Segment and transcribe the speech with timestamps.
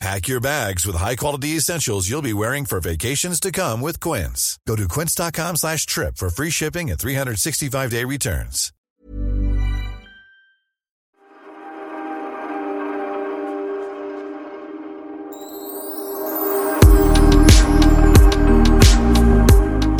[0.00, 4.58] Pack your bags with high-quality essentials you'll be wearing for vacations to come with Quince.
[4.66, 8.72] Go to quince.com slash trip for free shipping and 365-day returns.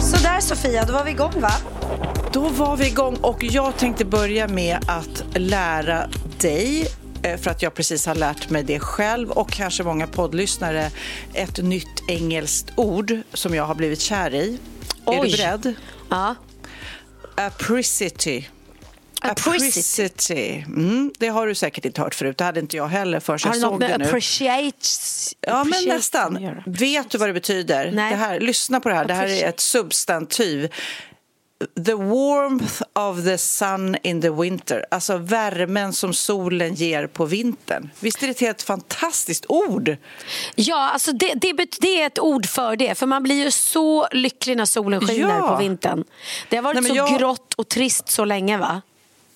[0.01, 1.53] Sådär Sofia, då var vi igång va?
[2.33, 6.87] Då var vi igång och jag tänkte börja med att lära dig
[7.23, 10.91] för att jag precis har lärt mig det själv och kanske många poddlyssnare
[11.35, 14.59] ett nytt engelskt ord som jag har blivit kär i.
[15.07, 15.31] Är Oj.
[15.31, 15.75] du beredd?
[16.11, 16.35] Ja.
[17.37, 18.49] Apricity.
[19.21, 20.65] Apricity.
[20.67, 22.39] Mm, det har du säkert inte hört förut.
[22.39, 24.05] Det hade inte jag heller förrän jag såg det nu.
[24.05, 25.35] appreciates?
[25.41, 26.63] Ja, men nästan.
[26.67, 27.91] Vet du vad det betyder?
[27.93, 28.11] Nej.
[28.11, 29.05] Det här, lyssna på det här.
[29.05, 30.69] Det här är ett substantiv.
[31.87, 34.85] The warmth of the sun in the winter.
[34.91, 37.91] Alltså värmen som solen ger på vintern.
[38.01, 39.97] Visst är det ett helt fantastiskt ord?
[40.55, 42.95] Ja, alltså det, det, det är ett ord för det.
[42.99, 45.49] För man blir ju så lycklig när solen skiner Ja.
[45.49, 46.05] på vintern.
[46.49, 48.83] Det har varit Nej, så jag- grått och trist så länge va?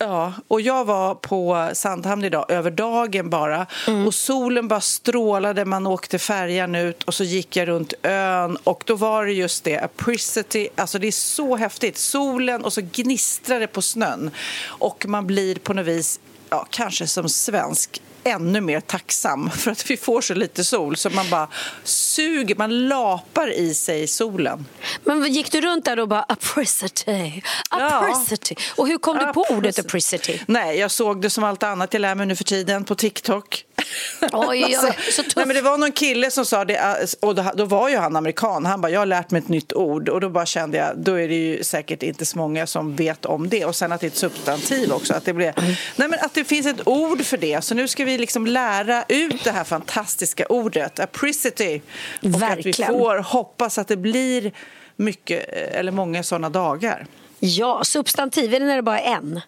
[0.05, 3.67] Ja, och jag var på Sandhamn idag över dagen bara.
[3.89, 4.07] Mm.
[4.07, 8.57] och solen bara strålade, man åkte färjan ut och så gick jag runt ön.
[8.65, 12.81] Och då var det just det, apricity, alltså det är så häftigt, solen och så
[12.93, 14.31] gnistrar det på snön.
[14.67, 16.21] Och man blir på något vis,
[16.55, 21.11] ja kanske som svensk ännu mer tacksam för att vi får så lite sol så
[21.11, 21.49] man bara
[21.85, 24.67] suger, man lapar i sig solen.
[25.05, 27.99] Men gick du runt där och bara apricity, Ja.
[27.99, 28.55] apricity?
[28.77, 30.41] Och hur kom du på ordet apricity?
[30.47, 33.65] Nej, jag såg det som allt annat jag lär mig nu för tiden på TikTok.
[34.33, 34.75] Oj, oj,
[35.11, 35.37] så tufft.
[35.37, 37.97] nej, men det var någon kille som sa det, äh, och då, då var ju
[37.97, 38.67] han amerikan.
[38.67, 40.09] Han bara, jag har lärt mig ett nytt ord.
[40.09, 43.25] Och då bara kände jag, då är det ju säkert inte så många som vet
[43.25, 43.65] om det.
[43.65, 45.15] Och sen att det är ett substantiv också.
[45.15, 45.53] Att det, blev,
[45.97, 47.65] nej, men att det finns ett ord för det.
[47.65, 51.81] Så nu ska vi liksom lära ut det här fantastiska ordet, apricity.
[52.23, 52.93] Och att vi Verkligen.
[52.93, 54.53] får hoppas att det blir
[54.97, 57.07] mycket, eh, eller många sådana dagar.
[57.39, 59.41] Ja, substantiv, är det när det bara är en?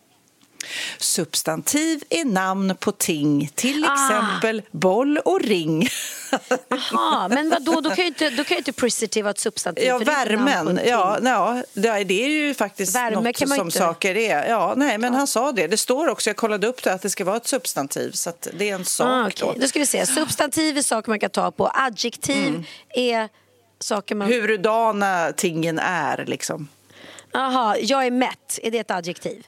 [0.99, 3.93] Substantiv är namn på ting, till Ah.
[4.10, 5.88] exempel boll och ring.
[6.69, 9.84] Jaha, men vadå, då kan ju inte, då kan ju inte apricity vara ett substantiv.
[9.84, 10.81] Ja, värmen.
[10.87, 14.49] Ja, ja, det är ju faktiskt Värme något kan man som inte- saker är.
[14.49, 15.66] Ja, nej, men han sa det.
[15.66, 18.10] Det står också, jag kollade upp det, att det ska vara ett substantiv.
[18.12, 19.53] Så det är en sak Ah, okej.
[19.55, 19.60] då.
[19.60, 20.06] Då ska vi se.
[20.06, 21.71] Substantiv är saker man kan ta på.
[21.75, 22.65] Adjektiv Mm.
[22.88, 23.28] är
[23.78, 24.28] saker man...
[24.32, 26.69] Hurudana tingen är, liksom.
[27.32, 28.59] Jaha, jag är mätt.
[28.62, 29.44] Är det ett adjektiv?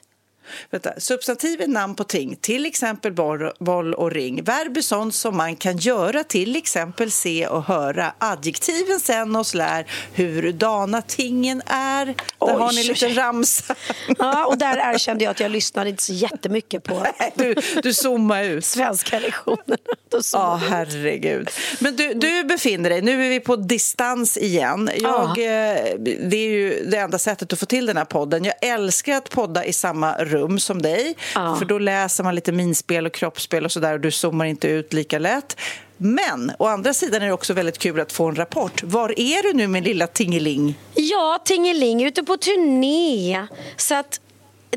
[0.70, 0.92] Vänta.
[0.98, 3.12] Substantiv är namn på ting, till exempel
[3.58, 4.44] boll, och ring.
[4.44, 8.12] Verb är sånt som man kan göra, till exempel se och höra.
[8.18, 12.06] Adjektiven sen oss lär hurdana tingen är.
[12.06, 13.14] Där Oj, har ni oj, lite oj.
[13.14, 13.74] ramsa.
[14.18, 18.42] Ja, och där erkände jag att jag lyssnade inte så jättemycket på Du, du zoomar
[18.44, 18.64] ut.
[18.64, 19.76] svenska lektionerna.
[20.10, 20.70] Ja, zoomade ut.
[20.70, 21.50] herregud.
[21.80, 24.90] Men du, du befinner dig, nu är vi på distans igen.
[25.00, 28.44] Jag, eh, det är ju det enda sättet att få till den här podden.
[28.44, 31.56] Jag älskar att podda i samma rum som dig, Ja.
[31.58, 34.92] för då läser man lite minspel och kroppsspel och sådär och du zoomar inte ut
[34.92, 35.56] lika lätt.
[35.96, 38.82] Men å andra sidan är det också väldigt kul att få en rapport.
[38.82, 40.78] Var är du nu min lilla tingeling?
[40.94, 43.46] Ja, Tingeling ute på turné.
[43.76, 44.20] Så att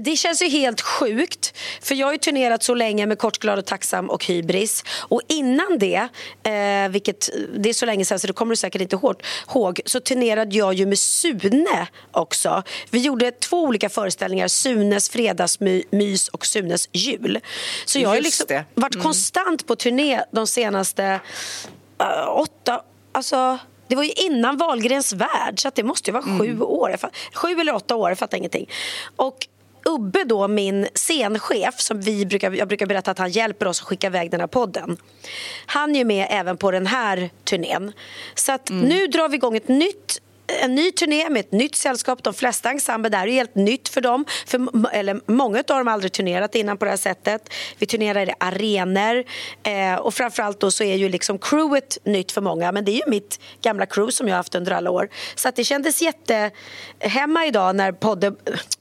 [0.04, 1.58] det känns ju helt sjukt.
[1.82, 4.84] För jag har ju turnerat så länge med Kort, glad och tacksam och Hybris.
[5.00, 6.08] Och innan det,
[6.44, 10.00] eh, vilket det är så länge sedan så det kommer du säkert inte ihåg, så
[10.00, 12.64] turnerade jag ju med Sune också.
[12.90, 17.40] Vi gjorde två olika föreställningar, Sunes fredagsmys och Sunes jul.
[17.86, 18.66] Så jag har liksom det.
[18.74, 21.20] varit konstant på turné de senaste
[22.00, 22.82] eh, åtta,
[23.12, 23.58] alltså
[23.88, 26.90] det var ju innan Wahlgrens värld så att det måste ju vara sju år.
[26.90, 28.70] Jag fa- Sju eller åtta år, jag fattar ingenting.
[29.16, 29.48] Och
[29.86, 33.88] Ubbe då, min scenchef, som vi brukar, jag brukar berätta att han hjälper oss att
[33.88, 34.98] skicka iväg den här podden.
[35.66, 37.92] Han är ju med även på den här turnén.
[38.36, 40.22] Så att nu drar vi igång ett nytt
[40.62, 42.24] en ny turné med ett nytt sällskap.
[42.24, 44.26] De flesta ensembler där är helt nytt för dem.
[44.48, 47.54] För, eller många av dem har aldrig turnerat innan på det här sättet.
[47.78, 49.24] Vi turnerar i arenor
[49.64, 52.72] eh, och framförallt då så är ju liksom crewet nytt för många.
[52.72, 55.10] Men det är ju mitt gamla crew som jag har haft under alla år.
[55.36, 58.34] Så att det kändes jättehemma idag när podde,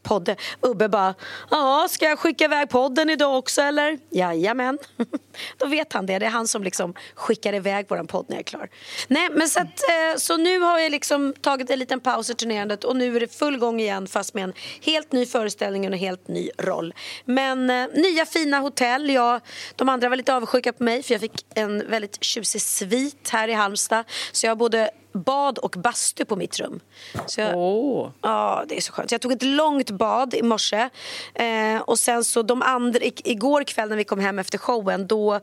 [0.02, 1.14] podde, Ubbe bara
[1.50, 3.98] Ja, ska jag skicka iväg podden idag också eller?
[4.10, 4.78] Jajamän.
[5.56, 6.18] Då vet han det.
[6.18, 8.68] Det är han som liksom skickar iväg vår podd när jag är klar.
[9.08, 12.34] Nej, men så, att, eh, så nu har jag liksom tagit en liten paus i
[12.34, 14.52] turnerandet och nu är det full gång igen fast med en
[14.82, 16.94] helt ny föreställning och en helt ny roll.
[17.24, 19.10] Men eh, nya fina hotell.
[19.10, 19.40] Jag,
[19.76, 23.48] de andra var lite avundsjuka på mig för jag fick en väldigt tjusig svit här
[23.48, 24.04] i Halmstad.
[24.32, 26.80] Så jag både bad och bastu på mitt rum.
[27.26, 28.10] Så jag, Åh.
[28.22, 29.10] Ja, det är så skönt.
[29.10, 30.88] Så jag tog ett långt bad i morse.
[31.34, 35.06] Eh, och sen så de andra, i, igår kväll när vi kom hem efter showen
[35.06, 35.40] då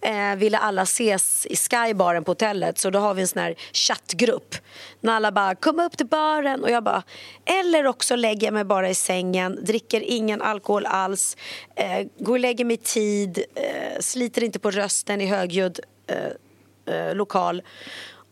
[0.00, 2.78] eh, ville alla ses i Skybaren på hotellet.
[2.78, 4.54] Så då har vi en sån här chattgrupp.
[5.00, 7.02] När alla bara kom upp till baren och jag bara
[7.44, 11.36] eller också lägger jag mig bara i sängen, dricker ingen alkohol alls,
[11.74, 16.94] eh, går och lägger mig i tid, eh, sliter inte på rösten i högljudd eh,
[16.94, 17.62] eh, lokal.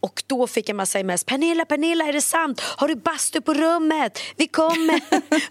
[0.00, 1.25] Och då fick jag massa sms.
[1.25, 2.60] Pernilla, Pernilla, är det sant?
[2.60, 4.19] Har du bastu på rummet?
[4.37, 5.00] Vi kommer.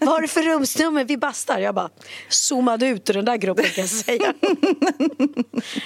[0.00, 1.04] Vad har du för rumsnummer?
[1.04, 1.58] Vi bastar.
[1.58, 1.90] Jag bara
[2.28, 4.34] zoomade ut ur den där gruppen kan jag säga.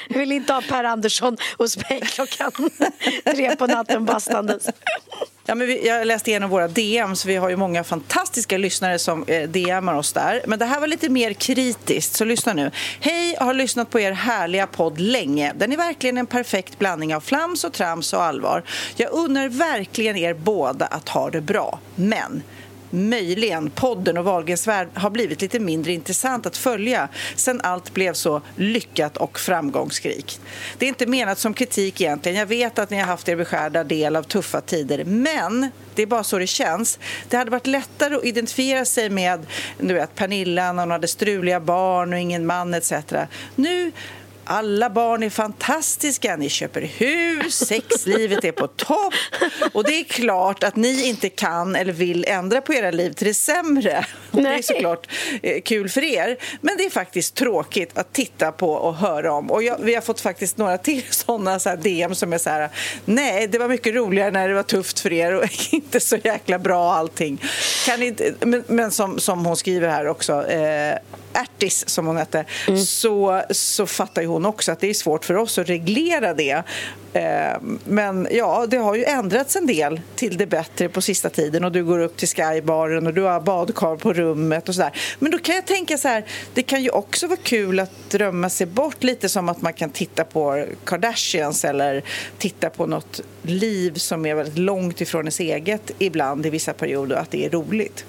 [0.08, 2.52] Jag vill inte ha Per Andersson hos mig klockan
[3.24, 4.66] tre på natten bastandes.
[5.50, 8.98] Ja, men vi, jag läste igenom våra DM, så vi har ju många fantastiska lyssnare
[8.98, 10.42] som eh, DMar oss där.
[10.46, 12.70] Men det här var lite mer kritiskt, så lyssna nu.
[13.00, 15.52] Hej, har lyssnat på er härliga podd länge.
[15.56, 18.49] Den är verkligen en perfekt blandning av flams och trams och allvar.
[18.96, 21.78] Jag unnar verkligen er båda att ha det bra.
[21.94, 22.42] Men
[22.90, 28.12] möjligen podden och Wahlgrens värld har blivit lite mindre intressant att följa sen allt blev
[28.12, 30.40] så lyckat och framgångsrikt.
[30.78, 32.38] Det är inte menat som kritik egentligen.
[32.38, 36.06] Jag vet att ni har haft er beskärda del av tuffa tider, men det är
[36.06, 36.98] bara så det känns.
[37.28, 39.46] Det hade varit lättare att identifiera sig med
[39.78, 42.92] du vet, Pernilla när hon hade struliga barn och ingen man etc.
[43.54, 43.92] Nu
[44.50, 49.14] alla barn är fantastiska, ni köper hus, sexlivet är på topp
[49.72, 53.26] och det är klart att ni inte kan eller vill ändra på era liv till
[53.26, 54.06] det sämre.
[54.30, 55.06] Och det är såklart
[55.42, 59.50] eh, kul för er, men det är faktiskt tråkigt att titta på och höra om.
[59.50, 62.68] Och jag, vi har fått faktiskt några till sådana så DM som är så här,
[63.04, 66.58] nej, det var mycket roligare när det var tufft för er och inte så jäkla
[66.58, 67.42] bra allting.
[67.86, 70.98] Kan inte, men, men som, som hon skriver här också, eh,
[71.32, 72.44] Ertis, som hon hette,
[72.86, 76.62] så, så fattar ju hon också att det är svårt för oss att reglera det.
[77.12, 81.64] Ehm, men ja, det har ju ändrats en del till det bättre på sista tiden
[81.64, 84.92] och du går upp till Skybaren och du har badkar på rummet och sådär.
[85.18, 86.24] Men då kan jag tänka så här,
[86.54, 89.90] det kan ju också vara kul att drömma sig bort lite som att man kan
[89.90, 92.02] titta på Kardashians eller
[92.38, 97.16] titta på något liv som är väldigt långt ifrån ens eget ibland i vissa perioder,
[97.16, 98.04] att det är roligt.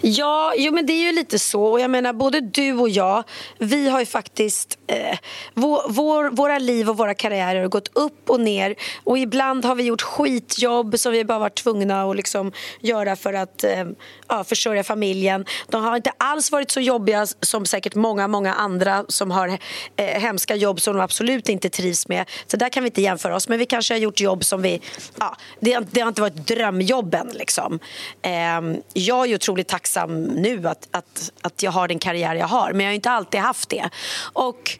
[0.00, 1.64] Ja, jo, men det är ju lite så.
[1.64, 3.24] Och jag menar, både du och jag,
[3.58, 4.78] vi har ju faktiskt...
[4.86, 5.18] Eh,
[5.54, 8.74] vår, vår, våra liv och våra karriärer har gått upp och ner.
[9.04, 13.32] Och ibland har vi gjort skitjobb som vi bara varit tvungna att liksom göra för
[13.32, 13.84] att eh,
[14.28, 15.44] ja, försörja familjen.
[15.68, 19.48] De har inte alls varit så jobbiga som säkert många, många andra som har
[19.96, 22.28] eh, hemska jobb som de absolut inte trivs med.
[22.46, 23.48] Så där kan vi inte jämföra oss.
[23.48, 24.80] Men vi kanske har gjort jobb som vi...
[25.18, 27.30] Ja, det, har- det har inte varit drömjobben.
[27.34, 27.78] Liksom.
[28.22, 28.30] Eh,
[28.92, 32.72] jag är otroligt tacksam nu att, att, att jag har den karriär jag har.
[32.72, 33.90] Men jag har inte alltid haft det.
[34.32, 34.78] Och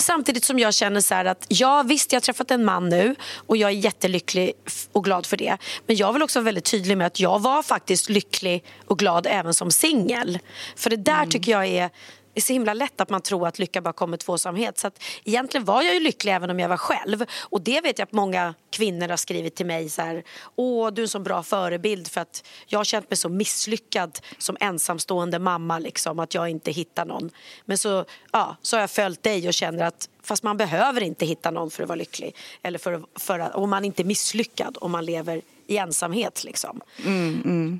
[0.00, 3.56] Samtidigt som jag känner så att ja visst jag har träffat en man nu och
[3.56, 4.52] jag är jättelycklig
[4.92, 5.56] och glad för det.
[5.86, 9.26] Men jag vill också vara väldigt tydlig med att jag var faktiskt lycklig och glad
[9.30, 10.38] även som singel.
[10.76, 11.90] För det där tycker jag är
[12.34, 14.78] är så himla lätt att man tror att lycka bara kommer tvåsamhet.
[14.78, 17.24] Så att egentligen var jag ju lycklig även om jag var själv.
[17.40, 20.24] Och det vet jag att många kvinnor har skrivit till mig så här.
[20.56, 24.18] Åh, du är en så bra förebild för att jag har känt mig så misslyckad
[24.38, 27.30] som ensamstående mamma liksom att jag inte hittar någon.
[27.64, 31.26] Men så, ja, så har jag följt dig och känner att fast man behöver inte
[31.26, 32.36] hitta någon för att vara lycklig.
[32.62, 36.44] Eller för, för att, och man är inte misslyckad om man lever i ensamhet.
[36.44, 36.80] Liksom.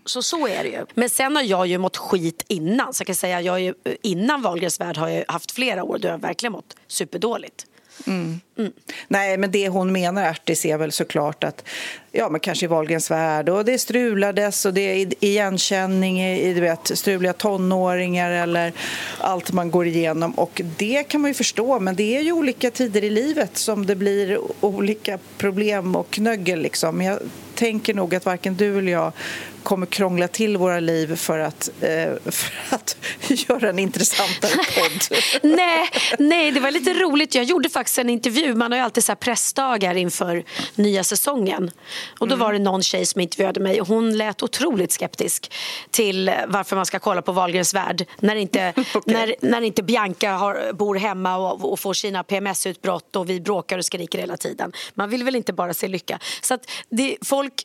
[0.04, 0.86] Så så är det ju.
[0.94, 2.94] Men sen har jag ju mått skit innan.
[2.94, 6.08] Så jag kan säga, jag ju, innan Wahlgrens värld har jag haft flera år då
[6.08, 7.66] jag verkligen mått superdåligt.
[9.08, 11.64] Nej, men det hon menar, Ertis, är väl såklart att
[12.12, 16.60] ja, men kanske i Wahlgrens värld och det strulades och det är igenkänning i du
[16.60, 18.72] vet, struliga tonåringar eller
[19.18, 20.32] allt man går igenom.
[20.32, 23.86] Och det kan man ju förstå, men det är ju olika tider i livet som
[23.86, 26.60] det blir olika problem och knöggel.
[26.60, 27.00] Liksom.
[27.00, 27.18] Jag
[27.58, 29.12] tänker nog att varken du eller jag
[29.68, 32.96] kommer krångla till våra liv för att, eh, för att
[33.28, 35.18] göra en intressantare podd.
[35.56, 37.34] nej, nej, det var lite roligt.
[37.34, 38.54] Jag gjorde faktiskt en intervju.
[38.54, 40.44] Man har ju alltid så här pressdagar inför
[40.74, 41.70] nya säsongen.
[42.18, 42.46] Och då Mm.
[42.46, 45.52] var det någon tjej som intervjuade mig och hon lät otroligt skeptisk
[45.90, 48.74] till varför man ska kolla på Wahlgrens värld när inte,
[49.06, 53.78] när, när inte Bianca har, bor hemma och, och får sina PMS-utbrott och vi bråkar
[53.78, 54.72] och skriker hela tiden.
[54.94, 56.18] Man vill väl inte bara se lycka.
[56.42, 56.58] Så
[56.90, 57.64] det, folk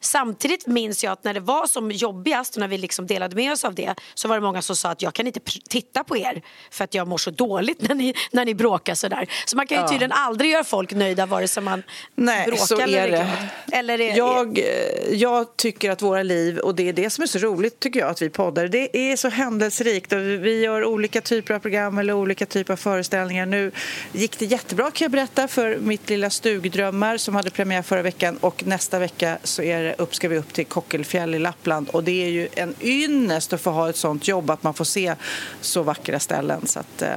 [0.00, 3.52] Samtidigt minns jag att när det var som jobbigast och när vi liksom delade med
[3.52, 6.16] oss av det så var det många som sa att jag kan inte titta på
[6.16, 9.30] er för att jag mår så dåligt när ni, när ni bråkar sådär.
[9.46, 11.82] Så man kan ju tydligen aldrig göra folk nöjda vare sig man
[12.14, 13.28] Nej, bråkar eller är det.
[13.72, 14.64] Eller är, Jag, eh,
[15.12, 18.08] jag tycker att våra liv, och det är det som är så roligt tycker jag
[18.08, 22.12] att vi poddar, det är så händelserikt och vi gör olika typer av program eller
[22.12, 23.46] olika typer av föreställningar.
[23.46, 23.72] Nu
[24.12, 28.36] gick det jättebra kan jag berätta för mitt lilla Stugdrömmar som hade premiär förra veckan
[28.40, 31.88] och nästa vecka så är det upp, ska vi upp till Kockelfjäll i Lappland.
[31.88, 34.84] Och det är ju en ynnest att få ha ett sånt jobb att man får
[34.84, 35.14] se
[35.60, 36.66] så vackra ställen.
[36.66, 37.10] Så att, eh,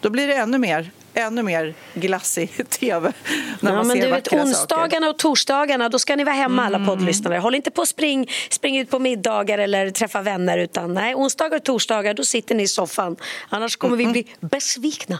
[0.00, 3.12] då blir det ännu mer ännu mer glassig tv
[3.60, 4.44] när Ja, man men ser du vet, vackra saker.
[4.50, 6.74] onsdagarna och torsdagarna då ska ni vara hemma Mm.
[6.74, 7.38] alla poddlyssnare.
[7.38, 11.56] Håll inte på att spring, spring ut på middagar eller träffa vänner utan nej, onsdagar
[11.56, 13.16] och torsdagar då sitter ni i soffan.
[13.48, 15.18] Annars kommer vi bli besvikna.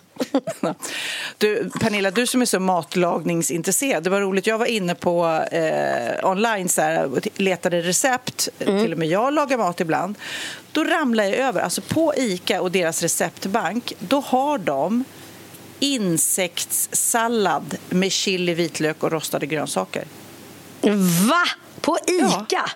[1.39, 4.03] Du, Pernilla, du som är så matlagningsintresserad.
[4.05, 8.49] Det var roligt, jag var inne på eh, online så här, letade recept.
[8.59, 10.15] Till och med jag lagar mat ibland.
[10.73, 15.05] Då ramlar jag över, alltså på Ica och deras receptbank, då har de
[15.81, 20.05] insektssallad med chili, vitlök och rostade grönsaker.
[21.29, 21.45] Va?
[21.81, 22.71] På Ica?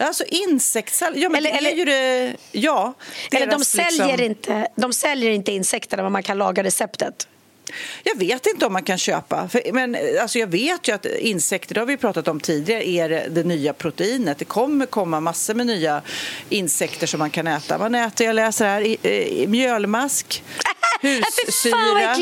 [0.00, 2.94] Alltså insektssallad, ja men Eller- det är eller- ju det, ja.
[3.30, 7.28] Eller de deras säljer, liksom- inte, de säljer inte insekterna men man kan laga receptet.
[8.02, 9.48] Jag vet inte om man kan köpa.
[9.48, 13.08] För, men alltså jag vet ju att insekter, det har vi pratat om tidigare, är
[13.28, 14.38] det, nya proteinet.
[14.38, 16.02] Det kommer komma massor med nya
[16.48, 17.78] insekter som man kan äta.
[17.78, 18.98] Man äter, jag läser här, i,
[19.42, 20.42] i, mjölmask,
[21.02, 22.14] hussyra,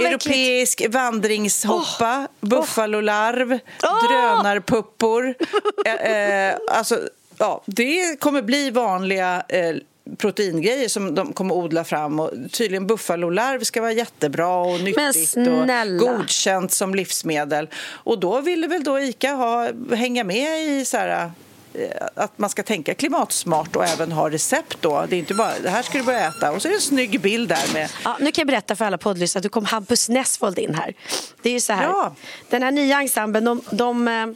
[0.00, 4.08] europeisk vandringshoppa, buffalolarv, Åh!
[4.08, 5.34] drönarpuppor.
[5.86, 7.00] eh, eh, alltså,
[7.38, 9.74] ja, det kommer bli vanliga eh,
[10.18, 12.20] proteingrejer som de kommer odla fram.
[12.20, 17.68] Och tydligen buffalolarv ska vara jättebra och nyttigt och godkänt som livsmedel.
[17.86, 21.30] Och då ville väl då ICA ha, hänga med i så här
[21.74, 25.06] eh, att man ska tänka klimatsmart och även ha recept då.
[25.08, 26.52] Det är inte bara det här ska du börja äta.
[26.52, 28.84] Och så är det en snygg bild där med Ja, nu kan jag berätta för
[28.84, 30.94] alla poddlyssnare att du kom Hampus Nessvold in här.
[31.42, 32.14] Det är ju så här, Ja.
[32.50, 34.26] den här nya ensemblen, de, de, eh,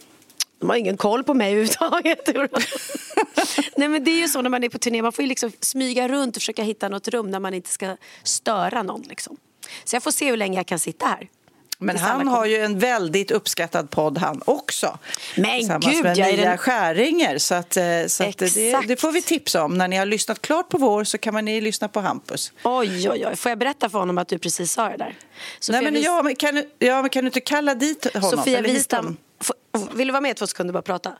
[0.61, 2.29] de har ingen koll på mig överhuvudtaget.
[3.77, 6.09] Nej men det är ju så när man är på turné, man får liksom smyga
[6.09, 9.03] runt och försöka hitta något rum där man inte ska störa någon.
[9.03, 9.37] Liksom.
[9.85, 11.29] Så jag får se hur länge jag kan sitta här.
[11.79, 14.99] Men han har ju en väldigt uppskattad podd han också.
[15.37, 17.39] Men Tillsammans gud, med jag är Nya den- Skäringer.
[17.39, 19.79] Så, att, eh, så att det, det får vi tipsa om.
[19.79, 22.53] När ni har lyssnat klart på vår så kan man ni lyssna på Hampus.
[22.65, 23.37] Oj, oj, oj.
[23.37, 25.17] Får jag berätta för honom att du precis sa det där?
[25.61, 28.31] Sofia Nej, men, Vis- ja, men, kan, ja, men kan du inte kalla dit honom?
[28.31, 29.17] Sofia Wistam,
[29.95, 31.13] vill du vara med två sekunder bara prata?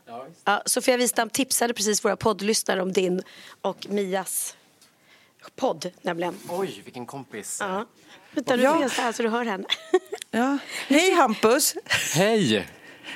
[0.45, 3.21] Ja, Sofia Wistam tipsade precis våra poddlyssnare om din
[3.61, 4.55] och Mias
[5.55, 6.35] podd nämligen.
[6.49, 7.57] Oj, vilken kompis.
[7.61, 7.85] Ja.
[8.31, 8.89] Vänta, du Ja.
[8.89, 9.65] så här så du hör henne.
[10.31, 10.57] Ja.
[10.87, 11.75] Hej Hampus!
[12.13, 12.67] Hej!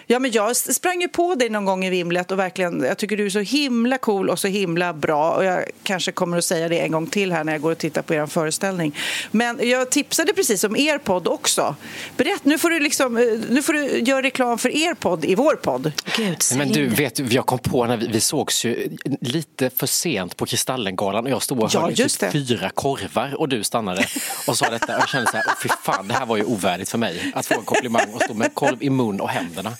[0.08, 3.17] Ja, men jag sprang ju på dig någon gång i vimlet och verkligen, jag tycker
[3.17, 6.69] du är så himla cool och så himla bra och jag kanske kommer att säga
[6.69, 8.96] det en gång till här när jag går och tittar på er föreställning.
[9.31, 11.75] Men jag tipsade precis om er podd också.
[12.17, 15.36] Berätt, nu får du, liksom, eh, nu får du göra reklam för er podd i
[15.36, 15.91] vår podd.
[16.17, 18.89] Gud, Men du, vet, jag kom på när vi, vi sågs ju
[19.22, 22.69] lite för sent på Kristallengalan och jag stod och Ja, höll i just typ fyra
[22.69, 24.05] korvar och du stannade
[24.48, 24.96] och sa detta.
[24.96, 27.31] Och jag kände så här, "Åh, fy fan, det här var ju ovärdigt för mig
[27.36, 29.72] att få en komplimang och stå med korv i mun och händerna.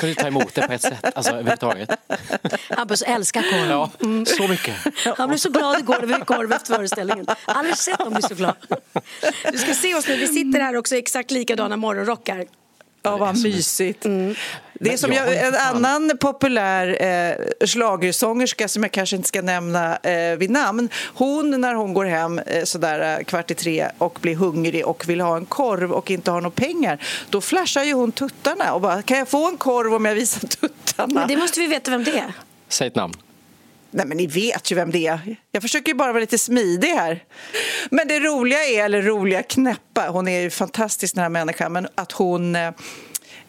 [0.00, 1.90] Kan du ta emot det på ett sätt, alltså överhuvudtaget?
[2.70, 3.70] Hampus älskar korv.
[3.70, 3.90] Ja,
[4.26, 4.74] så mycket.
[5.18, 7.26] Han blev så glad igår när vi fick korv efter föreställningen.
[7.44, 8.54] Aldrig sett honom bli så glad.
[9.52, 12.46] Du ska se oss nu, vi sitter här också i exakt likadana morgonrockar.
[13.06, 14.06] Ja, vad mysigt.
[14.80, 19.96] Det är som jag en annan populär eh, schlagersångerska som jag kanske inte ska nämna
[19.96, 20.88] eh, vid namn.
[21.14, 25.08] Hon, när hon går hem eh, sådär eh, kvart i tre och blir hungrig och
[25.08, 28.80] vill ha en korv och inte har några pengar, då flashar ju hon tuttarna och
[28.80, 31.20] bara, kan jag få en korv om jag visar tuttarna?
[31.20, 32.32] Men det måste vi veta vem det är.
[32.68, 33.14] Säg ett namn.
[33.96, 35.36] Nej, men ni vet ju vem det är.
[35.52, 37.24] Jag försöker ju bara vara lite smidig här.
[37.90, 41.88] Men det roliga är, eller roliga knäppa, hon är ju fantastisk den här människan, men
[41.94, 42.70] att hon eh,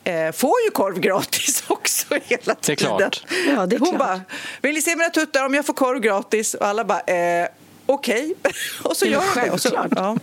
[0.03, 2.57] eh, får ju korv gratis också hela tiden.
[2.63, 3.25] Det är klart.
[3.47, 3.99] Ja, det är hon klart.
[3.99, 4.21] bara,
[4.61, 6.53] vill ni se mina tuttar om jag får korv gratis?
[6.53, 7.47] Och alla bara, eh,
[7.85, 8.33] okej.
[8.83, 9.59] och så Det är gör hon det.
[9.59, 10.17] Så, ja.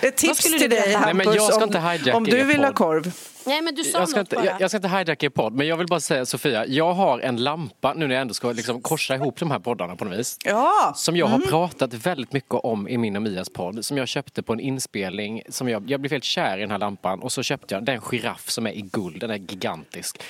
[0.00, 1.00] Ett tips skulle till dig, berätta?
[1.00, 3.12] Nej, men Hampus, jag ska om, inte om du vill ha korv.
[3.46, 4.44] Nej men du sa Jag ska, något inte, bara.
[4.46, 7.18] jag, jag ska inte hijacka er podd, men jag vill bara säga Sofia, jag har
[7.18, 10.18] en lampa nu när jag ändå ska liksom korsa ihop de här poddarna på något
[10.18, 10.36] vis.
[10.44, 13.84] Ja, Som jag har pratat väldigt mycket om i min och Mias podd.
[13.84, 15.42] Som jag köpte på en inspelning.
[15.48, 18.00] Som jag, jag blev helt kär i den här lampan och så köpte jag den
[18.00, 19.20] giraff som är i guld.
[19.20, 20.22] Den är gigantisk.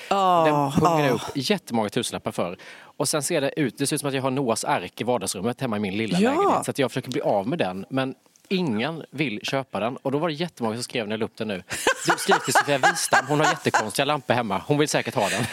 [0.45, 2.57] den pungade jag upp jättemånga tusenlappar för.
[2.97, 5.03] Och sen ser det ut, det ser ut som att jag har Noas ark i
[5.03, 6.29] vardagsrummet hemma i min lilla Ja.
[6.31, 6.65] lägenhet.
[6.65, 7.85] Så att jag försöker bli av med den.
[7.89, 8.15] Men
[8.47, 9.97] ingen vill köpa den.
[9.97, 11.63] Och då var det jättemånga som skrev när jag la upp den nu.
[12.05, 14.61] Du skrev till Sofia Wistam, hon har jättekonstiga lampor hemma.
[14.67, 15.43] Hon vill säkert ha den.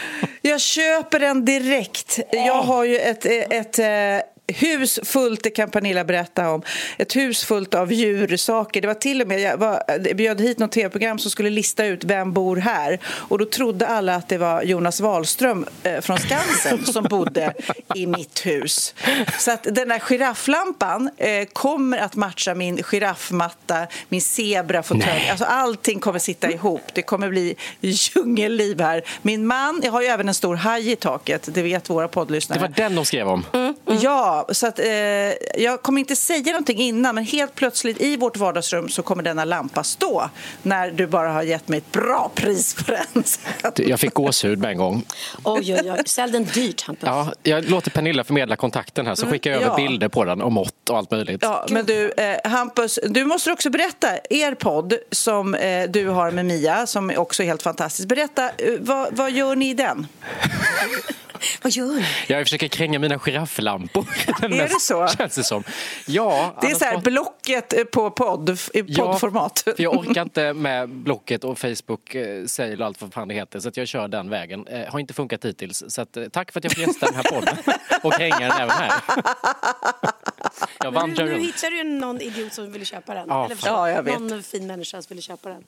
[0.43, 2.19] jag köper den direkt.
[2.33, 6.63] Jag har ju ett, ett, ett hus fullt, det kan Pernilla berätta om,
[6.99, 8.81] ett hus fullt av djursaker.
[8.81, 11.85] Det var till och med, jag var, jag bjöd hit något tv-program som skulle lista
[11.85, 16.19] ut vem bor här och då trodde alla att det var Jonas Wahlström eh, från
[16.19, 17.55] Skansen som bodde
[17.95, 18.95] i mitt hus.
[19.39, 25.29] Så att den där girafflampan eh, kommer att matcha min giraffmatta, min zebrafåtölj.
[25.31, 26.83] Alltså allting kommer sitta ihop.
[26.95, 29.03] Det kommer bli djungelliv här.
[29.23, 32.59] Min man, jag har ju även en stor haj i taket, det vet våra poddlyssnare.
[32.59, 33.45] Det var den de skrev om.
[34.01, 34.87] Ja, så att, eh,
[35.63, 39.45] jag kommer inte säga någonting innan men helt plötsligt i vårt vardagsrum så kommer denna
[39.45, 40.31] lampa stå
[40.63, 43.25] när du bara har gett mig ett bra pris på den.
[43.89, 45.05] Jag fick gåshud med en gång.
[45.45, 46.03] Oj, oj, oj.
[46.07, 47.07] Sälj den dyrt Hampus.
[47.07, 49.67] Ja, jag låter Pernilla förmedla kontakten här så skickar jag ja.
[49.67, 51.43] över bilder på den och mått och allt möjligt.
[51.43, 56.31] Ja, men du, eh, Hampus, du måste också berätta, er podd som eh, du har
[56.31, 58.09] med Mia, som också är helt fantastisk.
[58.09, 60.07] Berätta, eh, vad, vad gör ni i den?
[61.63, 62.05] Vad gör ni?
[62.27, 64.07] Jag försöker kränga mina girafflampor.
[64.43, 65.09] Är det så?
[65.09, 65.65] Känns det som.
[66.07, 69.59] Ja, Det är så här var- Blocket eh, på podd, i Ja, poddformat.
[69.61, 73.35] För jag orkar inte med Blocket och Facebook eh, Sale och allt vad fan det
[73.35, 74.67] heter så att jag kör den vägen.
[74.67, 77.15] Eh, har inte funkat hittills så att, eh, tack för att jag får gästa den
[77.15, 77.57] här podden
[78.03, 78.93] och kränga den även här.
[80.79, 81.43] Jag Nu, vandrar nu runt.
[81.43, 83.25] hittar du någon idiot som ville köpa den.
[83.29, 83.57] Ja, Eller.
[83.65, 84.21] Ja, jag vet.
[84.21, 85.65] någon fin människa som ville köpa den.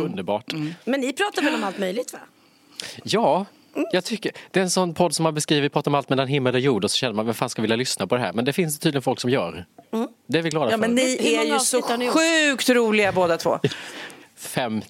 [0.00, 0.52] Underbart.
[0.84, 2.18] Men ni pratar väl om allt möjligt va?
[3.04, 3.46] Ja,
[3.92, 6.54] jag tycker det är en sån podd som har beskrivit pratar om allt mellan himmel
[6.54, 8.32] och jord och så känner man vem fan ska vilja lyssna på det här.
[8.32, 9.66] Men det finns tydligen folk som gör.
[10.26, 10.78] Det är vi glada Ja, för.
[10.78, 13.58] men ni Hur är ju så sjukt roliga båda två.
[14.36, 14.88] 50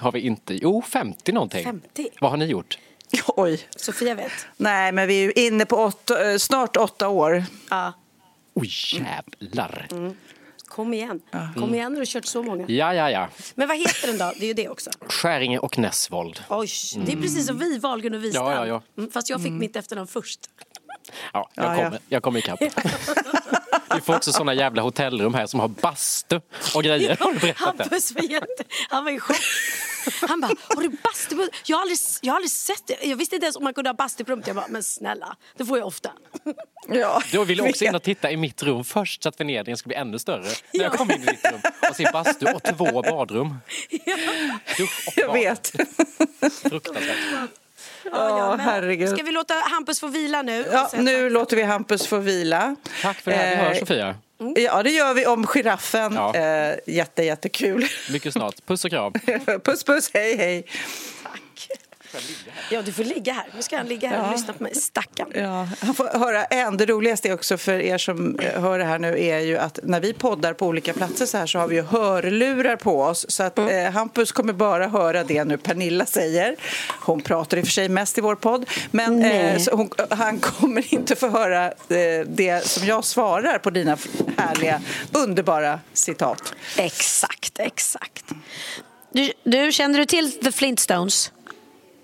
[0.00, 0.54] har vi inte.
[0.54, 1.64] Jo, 50 någonting.
[1.64, 2.08] 50?
[2.20, 2.78] Vad har ni gjort?
[3.26, 3.60] Oj.
[3.76, 4.32] Sofia vet.
[4.56, 7.44] Nej, men vi är ju inne på åtta, eh, snart åtta år.
[7.70, 7.92] Ja.
[8.54, 9.88] Oj, jävlar.
[10.74, 11.20] Kom igen.
[11.56, 12.64] Kom igen du har kört så många.
[12.68, 13.28] Ja, ja, ja.
[13.54, 14.32] Men vad heter den då?
[14.38, 14.90] Det är ju det också.
[15.08, 16.40] Skäringe och Näsvold.
[16.48, 16.68] Oj,
[17.06, 18.46] det är precis som vi, Wahlgren och Wistam.
[18.46, 18.82] Ja, ja, ja.
[18.98, 20.40] Mm, Fast jag fick mitt efternamn först.
[21.32, 21.98] Ja, jag Ja, kommer, ja.
[22.08, 22.60] jag kommer ikapp.
[23.94, 26.40] Vi får också såna jävla hotellrum här som har bastu
[26.74, 27.16] och grejer.
[27.20, 27.82] Har du berättat det?
[27.84, 28.64] Hampus var jätte...
[28.90, 29.36] Han var i chock.
[30.28, 31.36] Han bara, har du bastu?
[31.36, 32.96] på- Jag har, aldrig, jag har aldrig sett det.
[33.04, 34.46] Jag visste inte ens om man kunde ha bastu på rummet.
[34.46, 36.10] Jag bara, men snälla, det får jag ofta.
[36.88, 39.76] Ja, Då vill jag också in och titta i mitt rum först så att förnedringen
[39.76, 40.48] ska bli ännu större.
[40.72, 43.54] När jag kommer in i ditt rum och ser bastu och två badrum.
[44.78, 45.34] Dusch och Jag bad.
[45.34, 45.72] vet.
[46.62, 47.50] Fruktansvärt.
[48.12, 49.08] Ja, herregud.
[49.08, 50.64] Ska vi låta Hampus få vila nu?
[50.72, 51.32] Ja, säga nu tack?
[51.32, 52.76] låter vi Hampus få vila.
[53.02, 53.56] Tack för det här.
[53.56, 54.14] Vi Eh, hörs Sofia.
[54.56, 56.14] Ja, det gör vi om giraffen.
[56.14, 56.34] Ja.
[56.34, 57.86] Eh, jätte, jättekul.
[58.12, 58.54] Mycket snart.
[58.66, 59.12] Puss och kram.
[59.64, 60.66] puss, puss, hej, hej.
[62.70, 63.44] Ja, du får ligga här.
[63.56, 64.32] Nu ska han ligga här och Ja.
[64.32, 64.74] lyssna på mig.
[64.74, 65.28] Stackarn.
[65.34, 66.76] Ja, han får höra en.
[66.76, 70.00] Det roligaste också för er som eh, hör det här nu är ju att när
[70.00, 73.26] vi poddar på olika platser så här så har vi ju hörlurar på oss.
[73.28, 76.56] Så att eh, Hampus kommer bara höra det nu Pernilla säger.
[77.00, 78.70] Hon pratar i och för sig mest i vår podd.
[78.90, 81.72] Men eh, hon, han kommer inte få höra eh,
[82.26, 83.96] det som jag svarar på dina
[84.36, 84.80] härliga,
[85.12, 86.54] underbara citat.
[86.76, 88.24] Exakt, exakt.
[89.12, 91.32] Du, du, känner du till The Flintstones?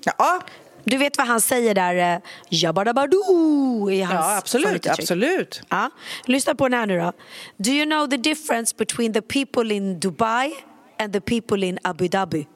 [0.04, 0.40] Ja,
[0.84, 4.86] Du vet vad han säger där, eh, jabadabadoo, i hans ja absolut.
[4.86, 5.62] absolut.
[5.68, 5.90] Ja.
[6.24, 7.12] Lyssna på den här nu då.
[7.56, 10.52] Do you know the difference between the people in Dubai
[10.98, 12.46] and the people in Abu Dhabi?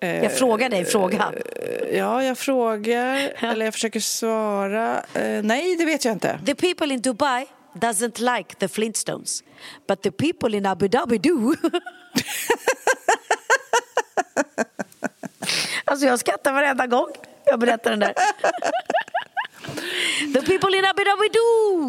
[0.00, 1.34] Jag frågar dig frågan.
[1.92, 5.02] Ja, jag frågar, eller jag försöker svara.
[5.14, 6.40] Eh, nej, det vet jag inte.
[6.46, 9.44] The people in Dubai doesn't like the Flintstones.
[9.88, 11.54] But the people in Abu Dhabi do.
[15.90, 17.08] alltså jag skrattar varenda gång
[17.46, 18.14] jag berättar den där.
[20.32, 21.88] the people in Abu Dhabi do.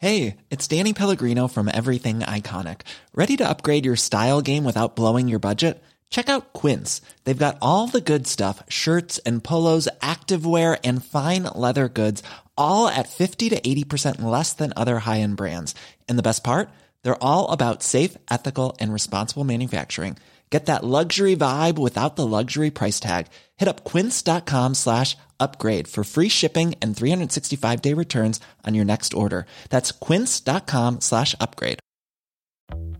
[0.00, 2.82] Hey, it's Danny Pellegrino from Everything Iconic.
[3.14, 5.82] Ready to upgrade your style game without blowing your budget?
[6.10, 7.00] Check out Quince.
[7.24, 12.22] They've got all the good stuff shirts and polos, activewear, and fine leather goods,
[12.58, 15.74] all at 50 to 80% less than other high end brands.
[16.08, 16.68] And the best part?
[17.02, 20.18] They're all about safe, ethical, and responsible manufacturing.
[20.50, 23.26] Get that luxury vibe without the luxury price tag.
[23.56, 29.14] Hit up quince.com slash upgrade for free shipping and 365 day returns on your next
[29.14, 29.46] order.
[29.68, 31.80] That's quince.com slash upgrade.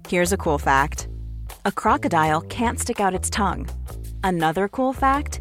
[0.09, 1.09] Here's a cool fact
[1.65, 3.69] a crocodile can't stick out its tongue.
[4.23, 5.41] Another cool fact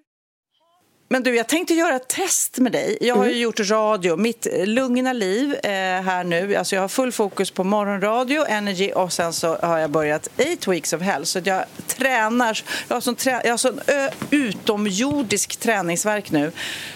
[1.11, 2.97] Men du, jag tänkte göra ett test med dig.
[3.01, 3.41] Jag har ju mm.
[3.41, 6.55] gjort radio, mitt lugna liv eh, här nu.
[6.55, 10.67] Alltså jag har full fokus på morgonradio, energy och sen så har jag börjat eight
[10.67, 11.25] weeks of hell.
[11.25, 16.51] Så jag tränar, jag har sån, trä, jag har sån ö, utomjordisk träningsverk nu.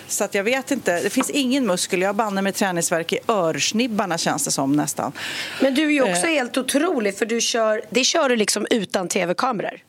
[0.07, 2.01] Så att jag vet inte, det finns ingen muskel.
[2.01, 5.11] Jag har banne med träningsverk i örsnibbarna känns det som nästan.
[5.61, 6.33] Men du är ju också eh.
[6.33, 9.84] helt otrolig för du kör, det kör du liksom utan tv-kameror.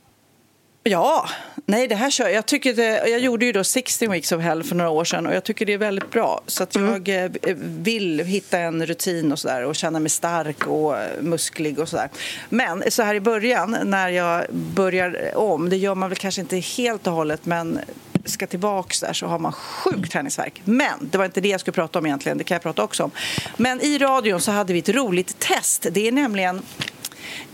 [0.89, 1.29] Ja,
[1.67, 2.47] nej det här kör jag.
[2.47, 5.35] Tycker det, jag gjorde ju då 16 weeks of hell för några år sedan och
[5.35, 6.41] jag tycker det är väldigt bra.
[6.47, 6.91] Så att mm.
[6.91, 7.83] jag mm.
[7.83, 12.09] vill hitta en rutin och sådär och känna mig stark och musklig och sådär.
[12.49, 16.57] Men så här i början när jag börjar om, det gör man väl kanske inte
[16.57, 17.81] helt och hållet men
[18.25, 20.63] ska tillbaks där så har man sjuk träningsverk.
[20.65, 23.05] Men det var inte det jag skulle prata om egentligen, det kan jag prata också
[23.05, 23.11] om.
[23.57, 25.87] Men i radion så hade vi ett roligt test.
[25.91, 26.63] Det är nämligen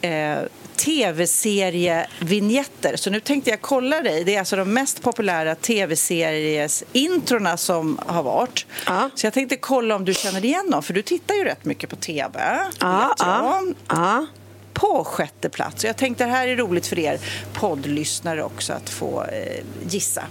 [0.00, 0.38] eh,
[0.76, 2.96] tv-serievinjetter.
[2.96, 4.24] Så nu tänkte jag kolla dig.
[4.24, 8.66] Det är alltså de mest populära tv-series-introna som har varit.
[8.86, 9.10] Ja.
[9.14, 11.90] Så jag tänkte kolla om du känner igen dem, för du tittar ju rätt mycket
[11.90, 12.40] på tv.
[12.80, 13.14] Jag.
[13.18, 14.26] ja, ja.
[14.72, 15.84] På sjätte plats.
[15.84, 17.18] Och jag tänkte det här är roligt för er
[17.52, 20.22] poddlyssnare också att få eh, gissa.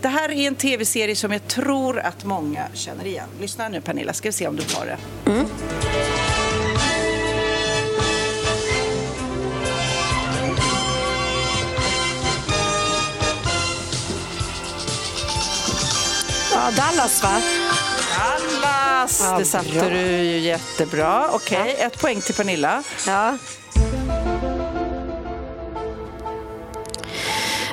[0.00, 3.28] Det här är en tv-serie som jag tror att många känner igen.
[3.40, 4.96] Lyssna nu Pernilla, ska vi se om du tar det.
[16.56, 17.40] Ja, Dallas va?
[18.16, 19.20] Dallas!
[19.24, 19.88] Ja, det satte bra.
[19.88, 21.28] du ju jättebra.
[21.32, 22.82] Okej, ett poäng till Pernilla.
[23.06, 23.38] Ja.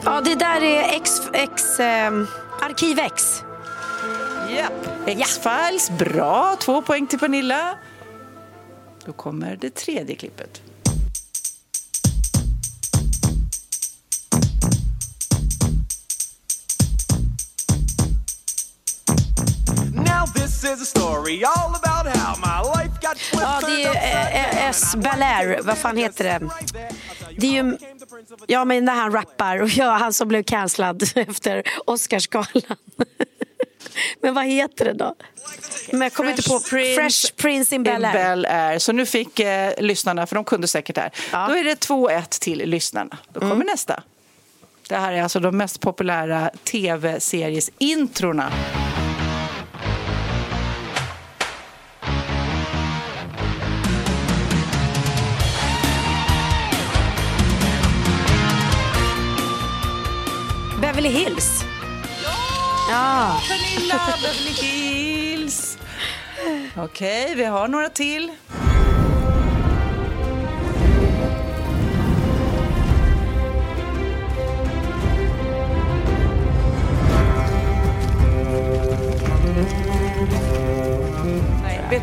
[0.05, 1.21] Ja, det där är X...
[1.33, 2.27] X ehm,
[2.61, 3.43] Arkiv X.
[4.49, 5.07] Japp.
[5.07, 6.55] X-Files, bra.
[6.59, 7.77] Två poäng till Pernilla.
[9.05, 10.61] Då kommer det tredje klippet.
[23.31, 24.95] Ja, det är ju eh, S.
[24.95, 25.59] Belair.
[25.63, 26.49] Vad fan heter det?
[27.37, 27.77] Det är ju...
[28.47, 29.61] Ja, men när han rappar.
[29.61, 32.77] Och ja, han som blev cancellad efter Oscarsgalan.
[34.21, 35.15] Men vad heter det då?
[35.91, 36.59] Men jag kommer inte på.
[36.59, 38.13] Fresh Prince in Bel Air.
[38.13, 38.79] Bel Air.
[38.79, 41.11] Så nu fick eh, lyssnarna, för de kunde säkert det här.
[41.31, 41.47] Ja.
[41.47, 43.17] Då är det 2-1 till lyssnarna.
[43.33, 44.03] Då kommer nästa.
[44.89, 48.51] Det här är alltså de mest populära tv-series-introna.
[61.03, 61.63] Beverly Hills.
[62.89, 63.41] Ja.
[63.47, 65.77] Pernilla Beverly Hills.
[66.77, 68.31] Okej, vi har några till.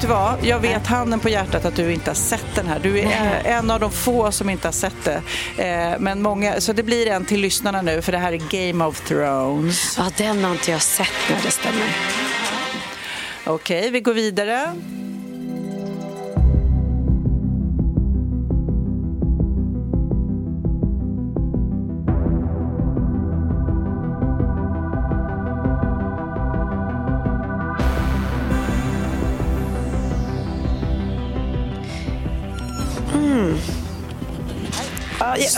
[0.01, 0.45] Vet du vad?
[0.45, 2.79] Jag vet handen på hjärtat att du inte har sett den här.
[2.79, 3.43] Du är Nej.
[3.45, 5.23] en av de få som inte har sett det.
[5.65, 8.85] Eh, Men många, så det blir en till lyssnarna nu, för det här är Game
[8.85, 9.95] of Thrones.
[9.99, 11.97] ja, den har inte jag sett när det stämmer.
[13.45, 14.75] Okej, vi går vidare.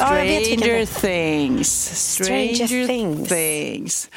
[0.03, 1.01] Jag, ja, jag vet Stranger vilken.
[1.01, 1.91] Things.
[2.15, 3.29] Stranger Things.
[3.29, 4.09] Things.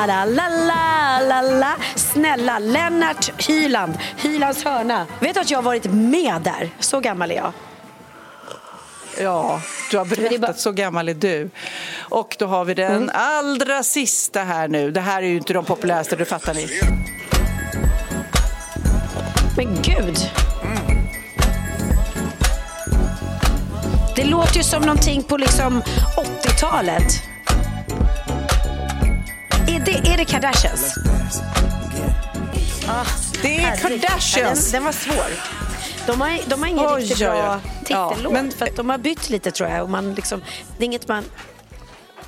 [0.00, 1.76] Tra-la-la-la-la-la-la-la.
[1.96, 5.06] Snälla, Lennart Hyland, Hylands hörna.
[5.20, 6.70] Vet du att jag har varit med där?
[6.78, 7.52] Så gammal är jag.
[9.20, 9.60] Ja,
[9.90, 11.50] du har berättat, bara- så gammal är du.
[12.10, 13.10] Och då har vi den Mm.
[13.14, 14.90] allra sista här nu.
[14.90, 16.68] Det här är ju inte de populäraste, det fattar ni.
[19.56, 20.16] Men gud.
[24.16, 25.82] Det låter ju som någonting på liksom
[26.16, 27.22] 80-talet.
[29.68, 30.94] Är det, är det Kardashians?
[32.88, 33.04] Ah,
[33.42, 33.76] Det är.
[33.76, 34.64] Kardashians.
[34.64, 35.26] Den, den var svår.
[36.06, 38.32] De har, de har ingen Oj, riktigt bra Ja, titellåt.
[38.32, 39.82] men- För att de har bytt lite tror jag.
[39.82, 40.42] Och man liksom,
[40.78, 41.24] det är inget man...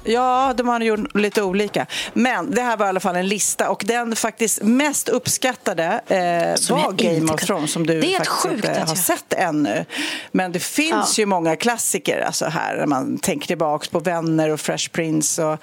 [0.05, 1.87] Ja, de har gjort lite olika.
[2.13, 6.55] Men det här var i alla fall en lista och den faktiskt mest uppskattade eh,
[6.61, 8.99] Som var Game of Thrones som du Det är helt faktiskt sjukt inte har jag-
[8.99, 9.85] sett ännu.
[10.33, 11.23] Men det finns Ja.
[11.23, 15.45] ju många klassiker alltså här när man tänker tillbaks på Vänner och Fresh Prince.
[15.45, 15.59] Och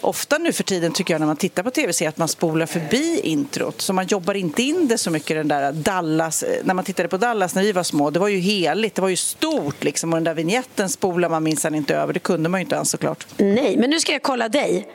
[0.00, 2.66] ofta nu för tiden tycker jag när man tittar på tv ser att man spolar
[2.66, 3.80] förbi introt.
[3.80, 6.44] Så man jobbar inte in det så mycket den där Dallas.
[6.64, 9.08] När man tittade på Dallas när vi var små, det var ju heligt, det var
[9.08, 10.12] ju stort liksom.
[10.12, 12.12] Och den där vignetten spolar man minsann inte över.
[12.12, 13.26] Det kunde man ju inte ens såklart.
[13.36, 14.88] Nej, men nu ska jag kolla dig.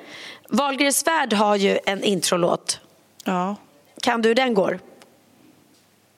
[0.49, 2.79] Wahlgrens värld har ju en introlåt.
[3.23, 3.55] Ja.
[4.01, 4.79] Kan du den går?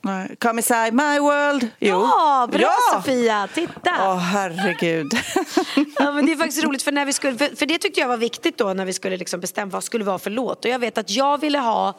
[0.02, 0.36] Nej.
[0.40, 1.68] Come inside my world.
[1.80, 2.02] Jo.
[2.02, 2.98] Ja, bra Ja!
[2.98, 3.48] Sofia!
[3.54, 3.92] Titta!
[4.00, 5.12] Åh, herregud.
[6.00, 8.08] Ja, men det är faktiskt roligt för, när vi skulle, för, för det tyckte jag
[8.08, 10.66] var viktigt då när vi skulle liksom bestämma vad skulle vara för låt.
[10.66, 11.94] Och jag vet att jag ville ha,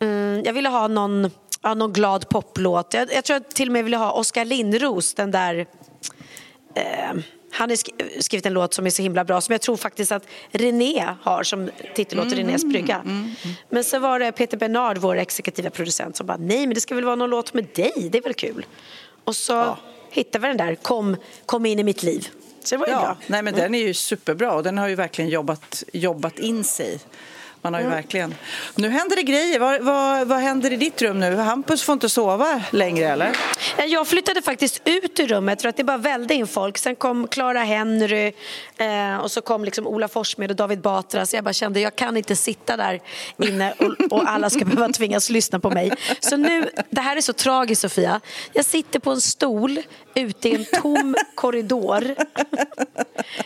[0.00, 1.30] mm, jag ville ha någon,
[1.62, 2.94] ja, någon glad poplåt.
[2.94, 5.66] Jag, jag tror att till och med ville ha Oskar Lindros, den där
[6.74, 7.12] eh,
[7.58, 10.12] han har sk- skrivit en låt som är så himla bra som jag tror faktiskt
[10.12, 13.02] att René har som titellåt Mm, Renés brygga.
[13.68, 16.94] Men så var det Peter Bernard, vår exekutiva producent, som bara nej men det ska
[16.94, 18.66] väl vara någon låt med dig, det är väl kul.
[19.24, 19.76] Och så
[20.10, 22.28] hittade vi den där, kom, kom in i mitt liv.
[22.64, 23.00] Så det var ju ja.
[23.00, 23.16] bra.
[23.26, 26.98] Nej, men Den är ju superbra och den har ju verkligen jobbat, jobbat in sig.
[27.66, 27.96] Man har ju Mm.
[27.96, 28.34] verkligen...
[28.74, 29.58] Nu händer det grejer.
[29.58, 31.36] Vad, vad, vad händer i ditt rum nu?
[31.36, 33.36] Hampus får inte sova längre, eller?
[33.76, 36.78] Eh, Jag flyttade faktiskt ut ur rummet för att det bara välde in folk.
[36.78, 38.32] Sen kom Clara Henry
[38.76, 41.26] eh, och så kom liksom Ola Forssmed och David Batra.
[41.26, 43.00] Så jag bara kände jag kan inte sitta där
[43.42, 45.92] inne och, och alla ska behöva tvingas lyssna på mig.
[46.20, 48.20] Så nu, det här är så tragiskt Sofia.
[48.52, 49.78] Jag sitter på en stol
[50.14, 52.14] ute i en tom korridor.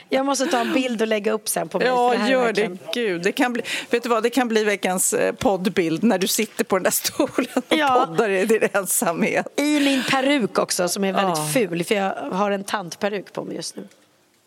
[0.09, 1.87] Jag måste ta en bild och lägga upp sen på mig.
[1.89, 3.01] Ja, är gör verkligen- det.
[3.01, 6.26] Gud, det kan bli, vet du vad, det kan bli veckans eh, poddbild när du
[6.26, 8.06] sitter på den där stolen och Ja.
[8.08, 9.46] poddar i din ensamhet.
[9.56, 11.50] I min peruk också som är väldigt Ja.
[11.54, 13.88] ful för jag har en tantperuk på mig just nu.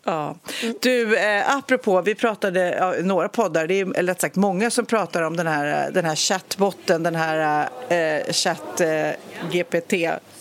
[0.06, 0.34] Ja.
[0.82, 5.22] Du, eh, apropå, vi pratade, ja, några poddar, det är lätt sagt många som pratar
[5.22, 9.10] om den här, den här chattbotten, den här eh, chatt eh,
[9.52, 9.92] GPT.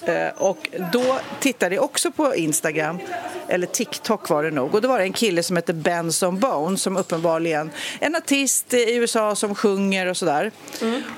[0.06, 2.99] Eh, och då tittade jag också på Instagram,
[3.47, 6.82] eller TikTok var det nog, och då var det en kille som heter Benson Bones
[6.82, 10.51] som uppenbarligen en artist i USA som sjunger och sådär.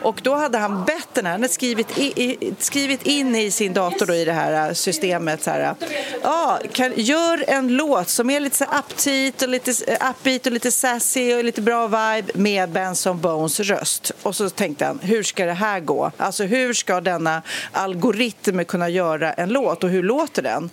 [0.02, 3.74] Och då hade han bett den här, han hade skrivit, i, skrivit in i sin
[3.74, 5.76] dator då, i det här systemet så här,
[6.24, 10.52] ja, kan, gör en låt som är lite så upbeat och lite eh, upbeat och
[10.52, 14.12] lite sassy och lite bra vibe med Benson Bones röst.
[14.24, 16.12] Och så tänkte han, hur ska det här gå?
[16.18, 20.70] Alltså hur ska denna algoritm kunna göra en låt och hur låter den?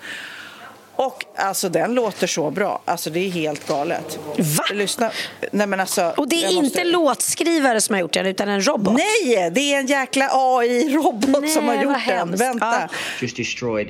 [0.97, 2.81] Och alltså den låter så bra.
[2.85, 4.19] Alltså det är helt galet.
[4.39, 4.65] Va?
[4.73, 5.11] Lyssna.
[5.53, 6.15] Nej men alltså.
[6.17, 8.95] Och det är inte måste- låtskrivare som har gjort den utan en robot.
[8.99, 11.95] Nej, det är en jäkla AI-robot som har gjort den.
[11.95, 12.41] hemskt.
[12.41, 12.89] Vänta.
[13.21, 13.89] Just destroyed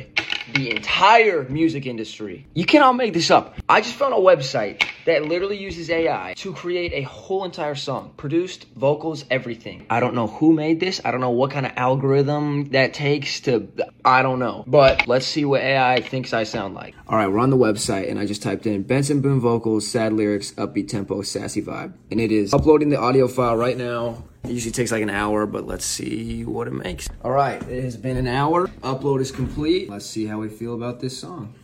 [0.55, 2.47] the entire music industry.
[2.55, 3.57] You cannot make this up.
[3.69, 8.15] I just found a website that literally uses AI to create a whole entire song,
[8.17, 9.87] produced, vocals, everything.
[9.91, 11.01] I don't know who made this.
[11.05, 13.69] I don't know what kind of algorithm that takes to.
[14.05, 14.65] I don't know.
[14.67, 16.95] But let's see what AI thinks I sound like.
[17.09, 20.13] All right, we're on the website, and I just typed in Benson Boone vocals, sad
[20.13, 24.25] lyrics, upbeat tempo, sassy vibe, and it is uploading the audio file right now.
[24.45, 27.09] It usually takes like an hour, but let's see what it makes.
[27.25, 28.67] All right, it has been an hour.
[28.83, 29.89] Upload is complete.
[29.89, 31.55] Let's see how we feel about this song.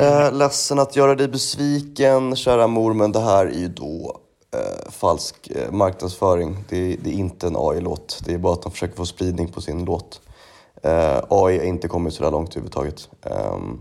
[0.00, 4.20] Eh, ledsen att göra dig besviken, kära mor, men det här är ju då
[4.54, 6.64] eh, falsk eh, marknadsföring.
[6.68, 8.20] Det, är- det är inte en AI-låt.
[8.24, 10.20] Det är bara att de försöker få spridning på sin låt.
[10.82, 13.08] Eh, AI har inte kommit så där långt överhuvudtaget.
[13.26, 13.80] Ehm,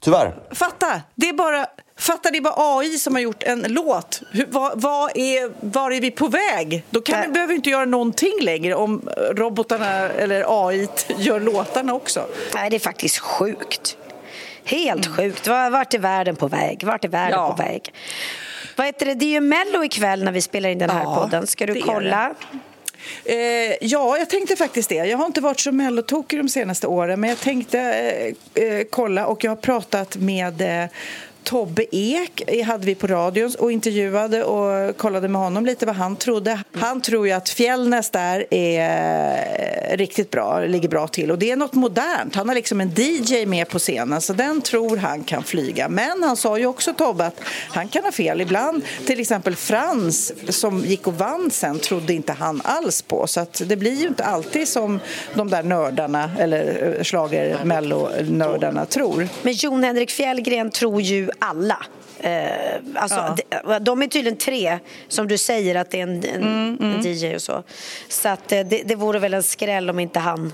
[0.00, 0.42] tyvärr.
[0.54, 1.00] Fatta!
[1.14, 1.66] Det är bara,
[1.98, 4.22] fatta, det är bara AI som har gjort en låt.
[4.32, 6.84] Hur, vad, vad är, var är vi på väg?
[6.90, 11.94] Då kan vi, behöver vi inte göra någonting längre om robotarna eller AI gör låtarna
[11.94, 12.26] också.
[12.54, 13.96] Nej, det är faktiskt sjukt.
[14.68, 15.46] Helt sjukt.
[15.48, 16.84] Var- Vart är världen på väg?
[16.84, 17.54] Vart är världen Ja.
[17.56, 17.92] på väg?
[18.76, 19.14] Vad heter det?
[19.14, 21.46] det är ju Mello ikväll när vi spelar in den här Ja, podden.
[21.46, 22.34] Ska du kolla?
[23.24, 23.36] Eh,
[23.80, 24.94] ja, jag tänkte faktiskt det.
[24.94, 27.80] Jag har inte varit så mellotokig de senaste åren men jag tänkte
[28.54, 30.88] eh, eh, kolla och jag har pratat med eh,
[31.42, 36.16] Tobbe Ek hade vi på radion och intervjuade och kollade med honom lite vad han
[36.16, 36.62] trodde.
[36.72, 41.50] Han tror ju att Fjällnäs där är eh, riktigt bra, ligger bra till och det
[41.50, 42.34] är något modernt.
[42.34, 45.88] Han har liksom en DJ med på scenen så den tror han kan flyga.
[45.88, 48.82] Men han sa ju också Tobbe att han kan ha fel ibland.
[49.06, 53.62] Till exempel Frans som gick och vann sen trodde inte han alls på så att
[53.66, 55.00] det blir ju inte alltid som
[55.34, 59.28] de där nördarna eller eh, schlager mello-nördarna tror.
[59.42, 61.78] Men Jon Henrik Fjällgren tror ju alla.
[62.20, 62.40] Eh,
[62.94, 66.42] alltså, de, de är tydligen tre, som du säger, att det är en, en,
[66.80, 67.62] Mm, en DJ och så.
[68.08, 70.52] Så att, eh, det, det vore väl en skräll om inte han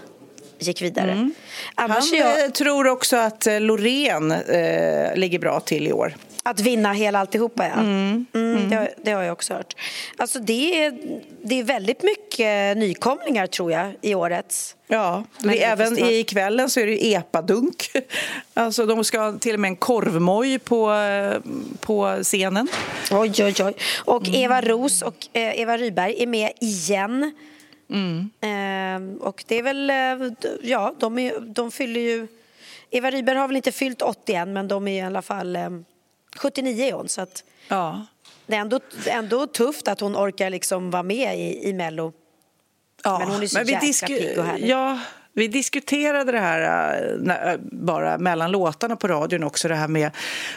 [0.58, 1.30] gick vidare.
[1.74, 6.14] Annars Han jag, eh, tror också att eh, Loreen eh, ligger bra till i år.
[6.46, 7.72] Att vinna hela alltihopa, ja.
[7.80, 9.76] Mm, Mm, det, har- det har jag också hört.
[10.16, 10.98] Alltså, det, är,
[11.42, 14.76] det är väldigt mycket nykomlingar, tror jag, i årets.
[14.86, 17.90] Ja, det även i kvällen så är det epadunk.
[18.54, 21.36] Alltså de ska ha till och med en korvmoj på, eh,
[21.80, 22.68] på scenen.
[23.10, 23.74] Oj, oj, oj.
[24.04, 24.40] Och Mm.
[24.40, 27.32] Eva Ros och eh, Eva Ryberg är med igen.
[27.90, 28.30] Mm.
[28.40, 30.32] Eh, och det är väl, eh,
[30.62, 32.26] ja, de, är, de fyller ju...
[32.90, 35.68] Eva Ryberg har väl inte fyllt 80 än, men de är i alla fall eh,
[36.36, 37.08] 79 är hon.
[37.08, 38.06] Så att Ja.
[38.46, 42.12] det är ändå, ändå tufft att hon orkar liksom vara med i, i Mello.
[43.04, 44.68] Ja, Men hon är så jäkla pigg och härlig.
[44.68, 44.98] Ja,
[45.36, 46.60] Vi diskuterade det här
[47.02, 50.10] eh, när- bara mellan låtarna på radion också, det här med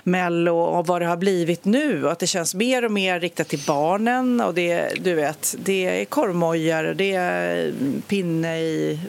[0.03, 2.09] Mello och vad det har blivit nu.
[2.09, 4.41] Att det känns mer och mer riktat till barnen.
[4.41, 7.73] Och det, du vet, det är korvmojar, det är
[8.07, 8.99] pinne i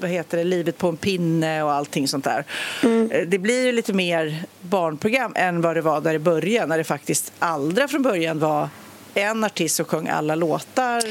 [0.00, 2.44] vad heter det, livet på en pinne och allting sånt där.
[2.82, 6.78] Eh, Det blir ju lite mer barnprogram än vad det var där i början när
[6.78, 8.68] det faktiskt allra från början var
[9.14, 11.02] en artist som sjöng alla låtar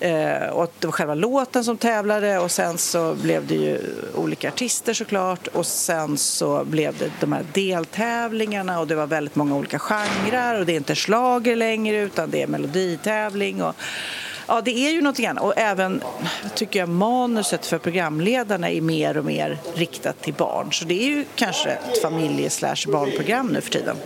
[0.00, 3.80] eh, och det var själva låten som tävlade och sen så blev det ju
[4.14, 9.36] olika artister såklart och sen så blev det de här deltävlingarna och det var väldigt
[9.36, 13.74] många olika genrer och det är inte slager längre utan det är meloditävling och
[14.50, 15.44] Ja, det är ju någonting annat.
[15.44, 16.02] Och även,
[16.54, 20.72] tycker jag, manuset för programledarna är mer och mer riktat till barn.
[20.72, 23.96] Så det är ju kanske ett familje slash barnprogram nu för tiden.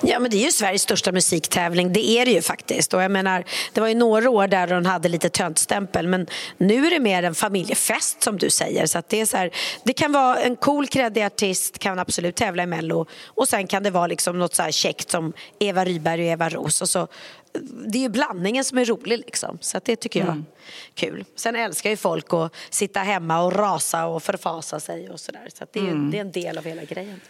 [0.00, 1.92] Ja, men det är ju Sveriges största musiktävling.
[1.92, 2.94] Det är det ju faktiskt.
[2.94, 6.26] Och jag menar, det var ju några år där de hade lite töntstämpel men
[6.58, 8.86] nu är det mer en familjefest som du säger.
[8.86, 9.50] Så att det, är så här,
[9.84, 13.82] det kan vara en cool, kreddig artist kan absolut tävla i Mello och sen kan
[13.82, 16.82] det vara liksom något så här käckt som Eva Rydberg och Eva Ros.
[16.82, 17.08] Och så,
[17.62, 19.58] det är ju blandningen som är rolig liksom.
[19.60, 20.42] Så det tycker jag är
[20.94, 21.24] kul.
[21.36, 25.48] Sen älskar ju folk att sitta hemma och rasa och förfasa sig och sådär.
[25.54, 26.10] Så det, är, Mm.
[26.10, 27.20] det är en del av hela grejen.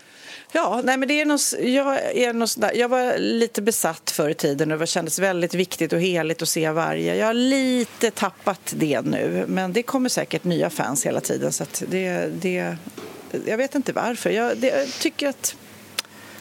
[0.52, 4.28] Ja, nej, men det är något, jag, är något sådär, jag var lite besatt förr
[4.30, 7.16] i tiden och det kändes väldigt viktigt och heligt att se varje.
[7.16, 11.52] Jag har lite tappat det nu, men det kommer säkert nya fans hela tiden.
[11.52, 12.76] Så det, det,
[13.46, 14.30] jag vet inte varför.
[14.30, 15.56] Jag, det, jag tycker att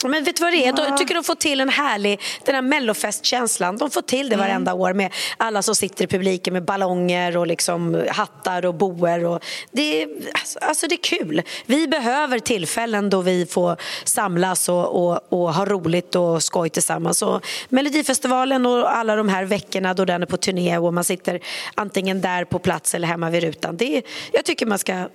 [0.09, 0.73] Men vet du vad det är?
[0.77, 3.77] Jag tycker de får till en härlig, den här mellofestkänslan.
[3.77, 7.47] De får till det varenda år med alla som sitter i publiken med ballonger och
[7.47, 9.25] liksom hattar och boer.
[9.25, 11.41] Och det, alltså, alltså det är kul.
[11.65, 17.21] Vi behöver tillfällen då vi får samlas och, och, och ha roligt och skoj tillsammans.
[17.21, 21.39] Och Melodifestivalen och alla de här veckorna då den är på turné och man sitter
[21.75, 23.77] antingen där på plats eller hemma vid rutan.
[23.77, 25.07] Det är, jag tycker man ska eh,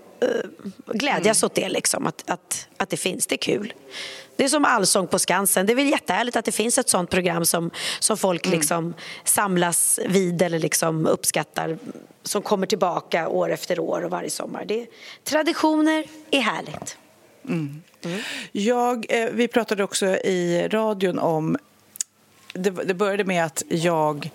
[0.87, 3.27] glädjas åt det, liksom, att, att, att det finns.
[3.27, 3.73] Det är kul.
[4.41, 5.67] Det är som Allsång på Skansen.
[5.67, 9.99] Det är väl jättehärligt att det finns ett sånt program som, som folk liksom samlas
[10.09, 11.79] vid eller liksom uppskattar
[12.23, 14.65] som kommer tillbaka år efter år och varje sommar.
[14.65, 14.87] Det,
[15.25, 16.97] traditioner är härligt.
[18.53, 21.57] Jag, eh, vi pratade också i radion om
[22.53, 24.31] det, det började med att jag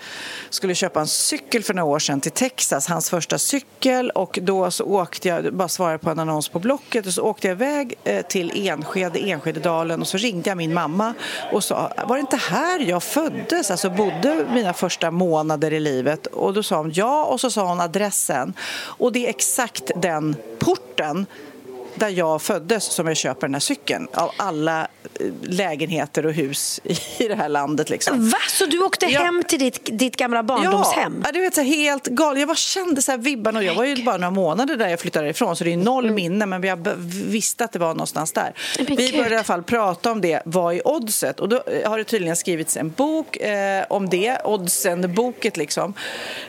[0.49, 4.09] skulle köpa en cykel för några år sedan till Texas, hans första cykel.
[4.09, 7.47] Och då så åkte jag, bara svarade på en annons på Blocket, och så åkte
[7.47, 11.13] jag iväg eh, till Enskede, Enskededalen och så ringde jag min mamma
[11.51, 16.28] och sa, var det inte här jag föddes, alltså bodde mina första månader i livet?
[16.28, 18.53] Och då sa hon ja, och så sa hon adressen.
[18.78, 21.26] Och det är exakt den porten
[21.95, 24.81] där jag föddes som jag köper den här cykeln av alla
[25.19, 26.81] eh, lägenheter och hus
[27.17, 27.89] i det här landet.
[27.89, 28.29] Liksom.
[28.29, 28.37] Va?
[28.49, 29.23] Så du åkte Ja.
[29.23, 31.21] hem till ditt, ditt gamla barndomshem?
[31.25, 32.39] Ja, du vet, så här, helt galet.
[32.39, 34.99] Jag bara kände så här vibbarna och jag var ju bara några månader där jag
[34.99, 36.87] flyttade ifrån så det är noll minne men jag
[37.25, 38.53] visste att det var någonstans där.
[38.79, 38.95] Mm.
[38.95, 41.39] Vi började i alla fall prata om det, vad är oddset?
[41.39, 45.93] Och då eh, har det tydligen skrivits en bok eh, om det, oddsen-boket liksom.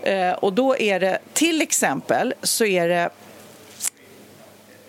[0.02, 3.10] Eh, och då är det till exempel så är det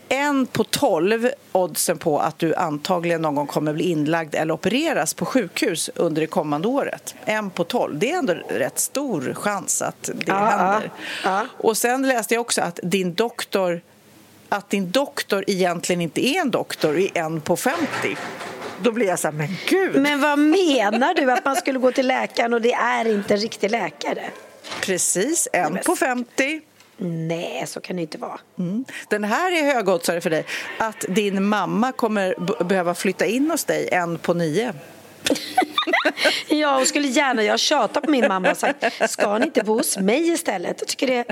[0.09, 5.13] en på tolv oddsen på att du antagligen någon gång kommer bli inlagd eller opereras
[5.13, 7.15] på sjukhus under det kommande året.
[7.25, 7.99] En på tolv.
[7.99, 10.91] Det är ändå rätt stor chans att det Ja, händer.
[11.23, 11.45] ja, ja.
[11.57, 13.81] Och sen läste jag också att din doktor
[14.49, 18.17] att din doktor egentligen inte är en doktor i en på 50.
[18.81, 20.01] Då blir jag så här, men gud!
[20.01, 21.31] Men vad menar du?
[21.31, 24.23] Att man skulle gå till läkaren och det är inte en riktig läkare?
[24.81, 26.61] Precis, en på 50.
[26.97, 28.39] Nej, så kan det inte vara.
[28.59, 28.85] Mm.
[29.09, 30.45] Den här är högoddsare för dig.
[30.77, 34.73] Att din mamma kommer behöva flytta in hos dig en på nio.
[36.47, 39.63] Ja, och skulle gärna, jag har tjatat på min mamma och sagt ska ni inte
[39.63, 40.75] bo hos mig istället?
[40.79, 41.25] Jag tycker det,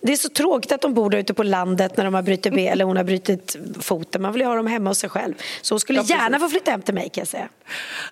[0.00, 2.54] det är så tråkigt att de bor där ute på landet när de har brutit
[2.54, 4.22] ben eller hon har brutit foten.
[4.22, 5.34] Man vill ju ha dem hemma hos sig själv.
[5.62, 7.48] Så hon skulle gärna få flytta hem till mig kan jag säga.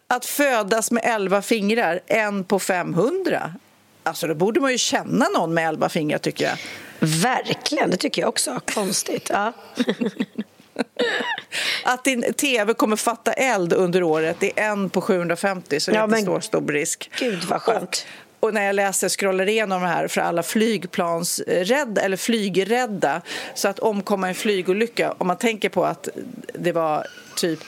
[0.07, 3.55] Att födas med elva fingrar, en på 500.
[4.03, 6.59] Alltså då borde man ju känna någon med elva fingrar tycker jag.
[7.01, 8.61] Verkligen, det tycker jag också.
[8.75, 9.29] Konstigt.
[9.33, 9.53] Ja.
[11.85, 15.97] Att din tv kommer fatta eld under året, det är en på 750 så det
[15.97, 17.11] Ja, är inte men- stor, risk.
[17.19, 18.07] Gud vad skönt.
[18.41, 23.23] Och när jag läser, scrollar igenom det här för alla flygplansrädda eller flygrädda
[23.55, 26.09] så att omkomma i en flygolycka, om man tänker på att
[26.55, 27.61] det var typ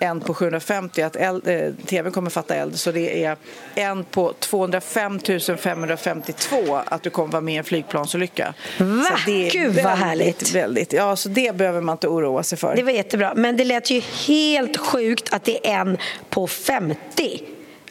[0.00, 3.36] en på 750, att eld, eh, tvn kommer fatta eld, så det är
[3.74, 5.18] en på 205
[5.58, 8.54] 552 att du kommer vara med i en flygplansolycka.
[8.78, 9.04] Va?
[9.04, 10.54] Så det är Gud, vad väldigt, härligt.
[10.54, 12.76] Väldigt, ja, så det behöver man inte oroa sig för.
[12.76, 13.32] Det var jättebra.
[13.36, 15.98] Men det lät ju helt sjukt att det är en
[16.30, 17.40] på 50.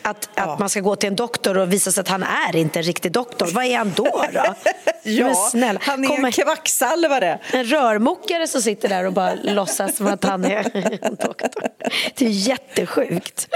[0.01, 2.79] Att, att man ska gå till en doktor och visa sig att han är inte
[2.79, 3.47] en riktig doktor.
[3.53, 4.25] Vad är han då?
[4.33, 4.55] då?
[5.03, 7.39] Ja, han är en kvacksalvare.
[7.53, 10.71] En rörmokare som sitter där och bara låtsas som att han är
[11.01, 11.49] en doktor.
[12.15, 13.47] Det är jättesjukt.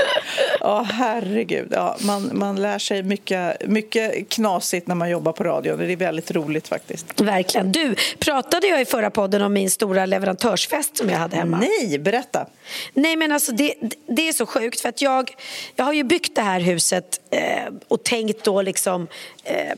[0.59, 1.67] Ja, herregud.
[1.71, 5.77] Ja, man, man lär sig mycket, mycket knasigt när man jobbar på radio.
[5.77, 7.21] Det är väldigt roligt faktiskt.
[7.21, 7.71] Verkligen.
[7.71, 11.57] Du, pratade jag i förra podden om min stora leverantörsfest som jag hade hemma?
[11.57, 12.45] Nej, berätta.
[12.93, 13.73] Nej, men alltså det,
[14.07, 15.35] det är så sjukt för att jag,
[15.75, 19.07] jag har ju byggt det här huset eh, och tänkt då liksom
[19.43, 19.73] eh,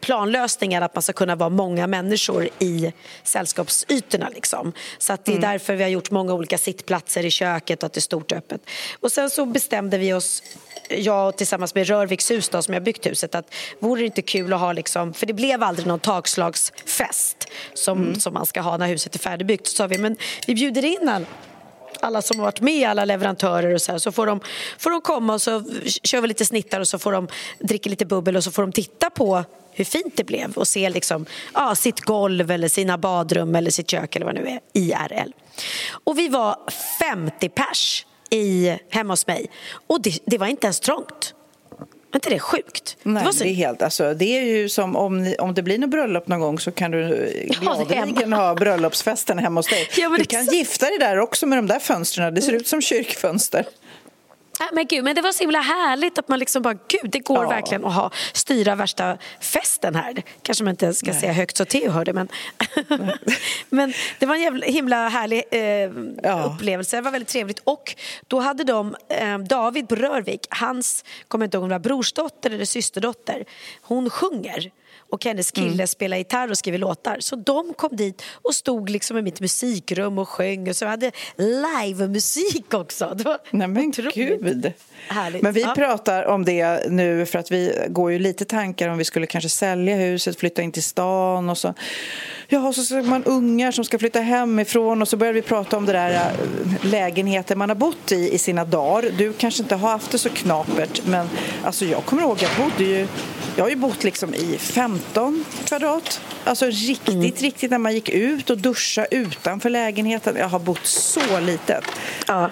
[0.00, 2.92] planlösningar att man ska kunna vara många människor i
[3.22, 4.72] sällskapsytorna liksom.
[4.98, 5.50] Så att det är Mm.
[5.50, 8.60] därför vi har gjort många olika sittplatser i köket och att det är stort öppet.
[9.00, 10.42] Och sen så bestämde vi oss
[10.90, 14.52] jag tillsammans med Rörviks hus då, som jag byggt huset att vore det inte kul
[14.52, 18.20] att ha liksom, för det blev aldrig någon takslagsfest som, Mm.
[18.20, 19.66] som man ska ha när huset är färdigbyggt.
[19.66, 21.26] Så sa vi men vi bjuder in alla
[22.00, 24.40] alla som har varit med, alla leverantörer och så här, så får de,
[24.78, 25.62] får de komma och så
[26.02, 27.28] kör vi lite snittar och så får de
[27.58, 30.90] dricka lite bubbel och så får de titta på hur fint det blev och se
[30.90, 34.60] liksom, ja, sitt golv eller sina badrum eller sitt kök eller vad det nu är,
[34.72, 35.32] IRL.
[36.04, 36.56] Och vi var
[36.98, 39.50] 50 pers i, hemma hos mig
[39.86, 41.34] och det, det var inte ens trångt.
[42.10, 42.96] Var inte det sjukt?
[43.02, 43.44] Nej, det så...
[43.44, 46.28] det är helt, alltså, det är ju som om, ni, om det blir något bröllop
[46.28, 49.88] någon gång så kan du gladeligen ha bröllopsfesten hemma hos dig.
[49.96, 50.52] Ja, du kan exakt.
[50.52, 52.34] gifta dig där också med de där fönstren.
[52.34, 53.64] Det ser ut som kyrkfönster.
[54.60, 57.18] Nej, Men, gud, men det var så himla härligt att man liksom bara, gud det
[57.18, 57.48] går Ja.
[57.48, 60.22] verkligen att ha, styra värsta festen här.
[60.42, 62.28] Kanske man inte ska säga högt så Theo hörde men,
[63.68, 67.58] men det var en jävla, himla härlig eh, upplevelse, det var väldigt trevligt.
[67.64, 67.94] Och
[68.26, 72.50] då hade de, eh, David på Rörvik, hans, kommer inte ihåg om det var brorsdotter
[72.50, 73.44] eller systerdotter,
[73.82, 74.70] hon sjunger
[75.10, 75.86] och hennes kille Mm.
[75.86, 77.16] spelar gitarr och skriver låtar.
[77.20, 81.10] Så de kom dit och stod liksom i mitt musikrum och sjöng och så hade
[81.36, 83.14] livemusik också.
[83.16, 84.72] Det var Nej men otroligt gud.
[85.08, 85.42] härligt.
[85.42, 85.74] Men vi Ja.
[85.76, 89.48] pratar om det nu för att vi går ju lite tankar om vi skulle kanske
[89.48, 91.74] sälja huset, flytta in till stan och så.
[92.48, 95.86] Ja, så ser man ungar som ska flytta hemifrån och så börjar vi prata om
[95.86, 99.10] det där äh, lägenheten man har bott i i sina dagar.
[99.18, 101.26] Du kanske inte har haft det så knapert men
[101.64, 103.06] alltså jag kommer ihåg jag bodde ju
[103.58, 106.20] jag har ju bott liksom i 15 kvadrat.
[106.44, 107.30] Alltså riktigt, Mm.
[107.38, 110.36] riktigt när man gick ut och duscha utanför lägenheten.
[110.36, 111.84] Jag har bott så litet.
[112.26, 112.50] Ja.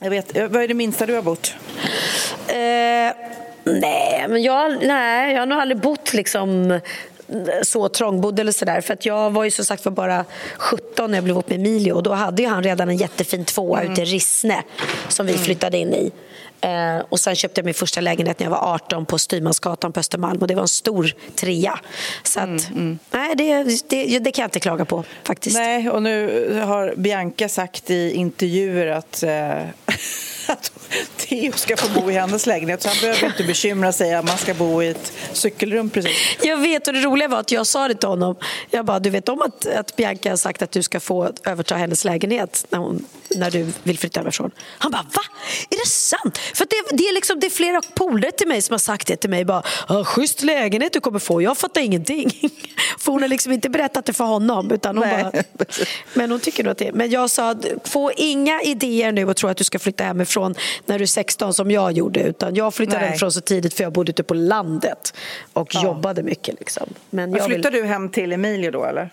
[0.00, 1.54] Jag vet, vad är det minsta du har bott?
[2.46, 2.54] Eh,
[3.64, 6.80] nej, men jag, nej, jag har nog aldrig bott liksom
[7.62, 8.80] så trångbodd eller sådär.
[8.80, 10.24] För att jag var ju som sagt för bara
[10.58, 13.44] 17 när jag blev ihop med Emilio och då hade ju han redan en jättefin
[13.44, 13.92] tvåa Mm.
[13.92, 14.62] ute i Rissne
[15.08, 16.10] som vi flyttade in i.
[16.62, 20.00] Eh, och sen köpte jag min första lägenhet när jag var 18 på Styrmansgatan på
[20.00, 21.78] Östermalm och det var en stor trea.
[22.22, 22.70] Så att,
[23.10, 25.56] nej, det, det, det kan jag inte klaga på faktiskt.
[25.56, 29.62] Nej, och nu har Bianca sagt i intervjuer att, eh,
[30.46, 30.72] att
[31.16, 34.38] Theo ska få bo i hennes lägenhet så han behöver inte bekymra sig att man
[34.38, 36.12] ska bo i ett cykelrum precis.
[36.42, 38.36] Jag vet och det roliga var att jag sa det till honom.
[38.70, 41.74] Jag bara, du vet om att, att Bianca har sagt att du ska få överta
[41.74, 44.50] hennes lägenhet när, hon, när du vill flytta hemifrån.
[44.78, 45.22] Han bara, va?
[45.70, 46.38] Är det sant?
[46.38, 49.16] För det, det, är liksom, det är flera polare till mig som har sagt det
[49.16, 49.44] till mig.
[49.44, 51.42] Bara, "Ah, Schysst lägenhet du kommer få.
[51.42, 52.30] Jag fattar ingenting.
[52.98, 54.70] För hon har liksom inte berättat det för honom.
[54.72, 55.32] Utan hon bara,
[56.14, 59.48] men hon tycker nog att det Men jag sa, få inga idéer nu och tro
[59.48, 60.54] att du ska flytta hemifrån
[60.86, 62.20] när du är 16 som jag gjorde.
[62.20, 63.06] Utan jag flyttade Nej.
[63.06, 65.14] hemifrån så tidigt för jag bodde ute på landet
[65.52, 66.58] och jobbade mycket.
[66.58, 66.86] Liksom.
[67.10, 67.54] Men jag vill...
[67.54, 69.10] flyttar du hem till Emilio då eller?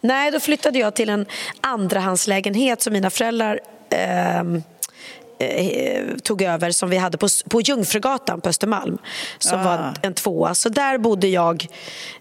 [0.00, 1.26] Nej, då flyttade jag till en
[1.60, 3.60] andrahandslägenhet som mina föräldrar
[3.90, 4.62] ehm,
[5.38, 8.98] eh, tog över som vi hade på, på Jungfrugatan på Östermalm
[9.38, 9.64] som Ah.
[9.64, 10.54] var en, tvåa.
[10.54, 11.66] Så där bodde jag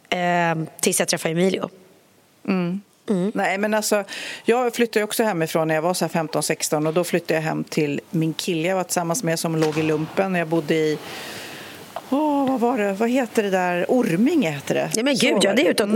[0.10, 1.70] eh, tills jag träffade Emilio.
[3.34, 4.04] Nej, men alltså,
[4.44, 7.64] jag flyttade också hemifrån när jag var så här 15-16 och då flyttade jag hem
[7.64, 10.36] till min kille jag var tillsammans med som låg i lumpen.
[10.36, 10.98] Jag bodde i
[12.10, 12.94] Åh, vad var det?
[12.94, 13.86] Vad heter det där?
[13.88, 14.92] Orminge heter det.
[14.96, 15.90] Ja, men gud, ja, det är utåt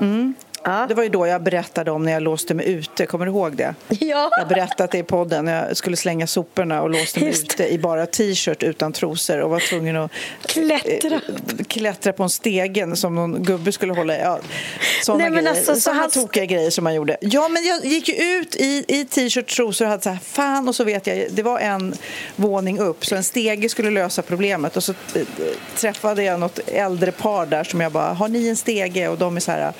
[0.00, 0.34] Mm.
[0.66, 0.86] Nacka.
[0.86, 3.06] Det var ju då jag berättade om när jag låste mig ute.
[3.06, 3.74] Kommer du ihåg det?
[4.00, 4.30] Ja.
[4.38, 7.68] Jag berättade det i podden när jag skulle slänga soporna och låste mig Just ute
[7.68, 10.10] i bara t-shirt utan trosor och var tvungen att
[10.46, 11.14] Klättra.
[11.14, 14.20] eh, klättra på en stegen som någon gubbe skulle hålla i.
[14.20, 14.38] Ja,
[15.02, 17.16] sådana Nej, men grejer, alltså, så såna han- tokiga grejer som man gjorde.
[17.20, 20.68] Ja, men jag gick ju ut i, i t-shirt, trosor och hade så här, fan
[20.68, 21.94] och så vet jag, det var en
[22.36, 25.22] våning upp så en stege skulle lösa problemet och så eh,
[25.76, 29.08] träffade jag något äldre par där som jag bara, har ni en stege?
[29.08, 29.72] Och de är så här,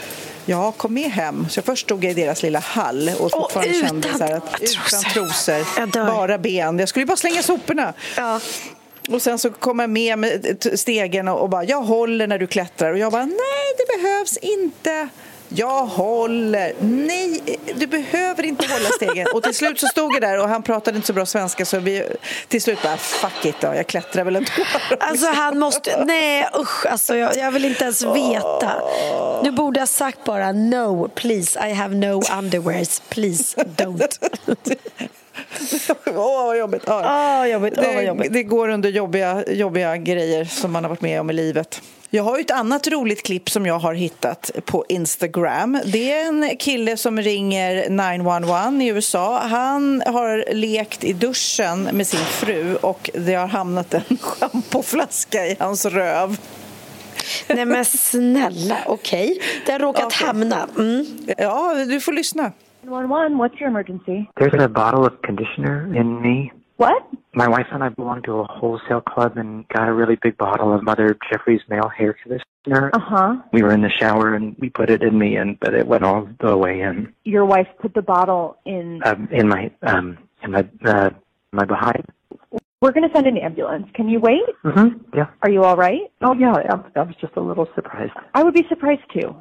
[0.47, 1.47] ja, kom med hem.
[1.51, 4.61] Så först stod jag i deras lilla hall och fortfarande kände utan så här att
[4.61, 6.07] utan trosor.
[6.07, 6.79] Bara ben.
[6.79, 7.95] Jag skulle ju bara slänga soporna.
[8.17, 8.41] Ja.
[9.09, 12.47] Och sen så kom jag med med stegen och och bara, jag håller när du
[12.47, 12.93] klättrar.
[12.93, 15.09] Och jag bara, nej det behövs inte.
[15.49, 16.73] Jag håller.
[16.81, 19.27] Nej, du behöver inte hålla stegen.
[19.35, 21.79] Och till slut så stod jag där och han pratade inte så bra svenska så
[21.79, 22.05] vi
[22.49, 24.51] till slut bara fuck it då, jag klättrar väl ändå.
[25.01, 28.73] Alltså han måste, nej usch, alltså jag, jag vill inte ens veta.
[29.45, 34.19] Du borde ha sagt bara no, please, I have no underwears, please don't.
[36.07, 36.83] Åh, vad jobbigt.
[36.87, 37.03] Ja.
[37.05, 37.77] Ah, jobbigt.
[37.77, 38.33] Vad Det, jobbigt.
[38.33, 41.83] det går under jobbiga, jobbiga grejer som man har varit med om i livet.
[42.11, 45.81] Jag har ett annat roligt klipp som jag har hittat på Instagram.
[45.85, 49.39] Det är en kille som ringer 911 i USA.
[49.39, 55.57] Han har lekt i duschen med sin fru och det har hamnat en schampoflaska i
[55.59, 56.37] hans röv.
[57.47, 59.41] Nej men snälla, okej.
[59.67, 60.27] Det har råkat Okej.
[60.27, 60.69] hamna.
[60.79, 61.07] Mm.
[61.39, 62.53] Ja, du får lyssna.
[62.87, 64.31] 911, what's your emergency?
[64.39, 66.53] There's a bottle of conditioner in me.
[66.77, 67.03] What?
[67.35, 70.73] My wife and I belong to a wholesale club and got a really big bottle
[70.73, 72.91] of Mother Jeffrey's male hair conditioner.
[72.93, 73.37] Uh huh.
[73.53, 76.05] We were in the shower and we put it in me, and but it went
[76.05, 79.01] all the way in Your wife put the bottle in.
[79.05, 81.11] um, in my um, in my uh,
[81.53, 82.05] my behind.
[82.83, 83.87] We're going to send an ambulance.
[83.95, 84.43] Can you wait?
[84.65, 85.17] Mm-hmm.
[85.17, 85.29] Yeah.
[85.43, 86.03] Are you all right?
[86.21, 86.53] Oh yeah.
[86.53, 88.13] I, I was just a little surprised.
[88.35, 89.35] I would be surprised too.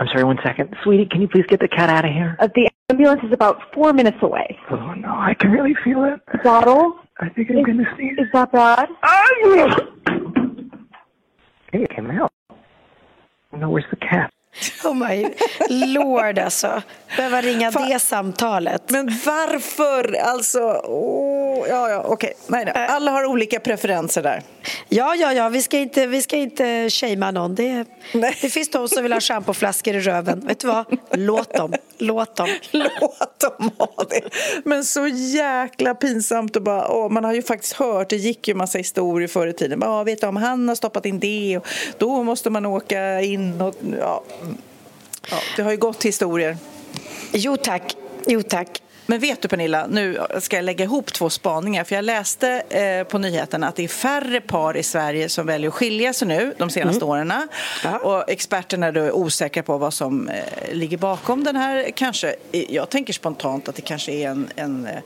[0.00, 0.24] I'm sorry.
[0.24, 1.06] One second, sweetie.
[1.06, 2.36] Can you please get the cat out of here?
[2.38, 4.58] Uh, the ambulance is about four minutes away.
[4.70, 6.20] Oh no, I can really feel it.
[6.42, 6.98] Bottle?
[7.20, 8.16] I think I'm gonna sneeze.
[8.18, 8.88] Is that bad?
[11.70, 12.32] Hey, it came out.
[13.52, 14.32] No, where's the cat?
[14.84, 15.26] Oh my
[15.68, 16.82] lord alltså.
[17.16, 18.90] Behöva ringa det samtalet.
[18.90, 20.14] Men varför?
[20.14, 22.32] Alltså, åh, ja, ja, okej.
[22.46, 22.86] Nej, nej.
[22.88, 24.42] Alla har olika preferenser där.
[24.88, 27.54] Ja, ja, ja, vi ska inte, vi ska inte shamea någon.
[27.54, 30.40] Det, det finns de som vill ha schampoflaskor i röven.
[30.40, 30.84] Vet du vad?
[31.12, 31.74] Låt dem.
[31.98, 32.48] Låt dem.
[32.70, 34.20] Låt dem ha det.
[34.64, 38.54] Men så jäkla pinsamt att bara, åh, man har ju faktiskt hört, det gick ju
[38.54, 39.80] massa historier förr i tiden.
[39.80, 41.66] Bara, vet du, om han har stoppat in det och
[41.98, 44.22] då måste man åka in och ja.
[45.30, 46.56] Ja det har ju gått historier.
[47.32, 48.82] Jo tack, jo tack.
[49.10, 51.84] Men vet du Pernilla, nu ska jag lägga ihop två spaningar.
[51.84, 55.68] För jag läste eh, på nyheterna att det är färre par i Sverige som väljer
[55.68, 57.32] att skilja sig nu de senaste åren.
[58.02, 61.90] Och experterna är osäkra på vad som eh, ligger bakom den här.
[61.94, 64.98] Kanske, jag tänker spontant att det kanske är en, en eh,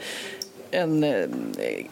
[0.73, 1.27] en eh,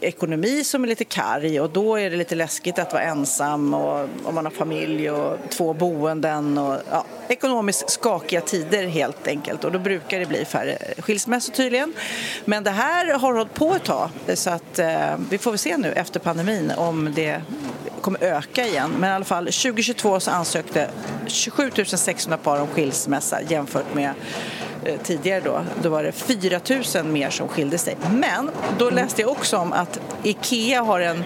[0.00, 4.08] ekonomi som är lite karg och då är det lite läskigt att vara ensam och
[4.24, 9.72] om man har familj och två boenden och ja, ekonomiskt skakiga tider helt enkelt och
[9.72, 11.92] då brukar det bli färre skilsmässor tydligen.
[12.44, 15.76] Men det här har hållit på ett tag så att eh, vi får väl se
[15.76, 17.42] nu efter pandemin om det
[18.00, 18.90] kommer öka igen.
[18.98, 20.90] Men i alla fall 2022 så ansökte
[21.26, 24.12] 27 600 par om skilsmässa jämfört med
[25.02, 26.60] tidigare då, då var det 4
[26.94, 27.96] 000 mer som skilde sig.
[28.12, 31.24] Men då läste jag också om att IKEA har en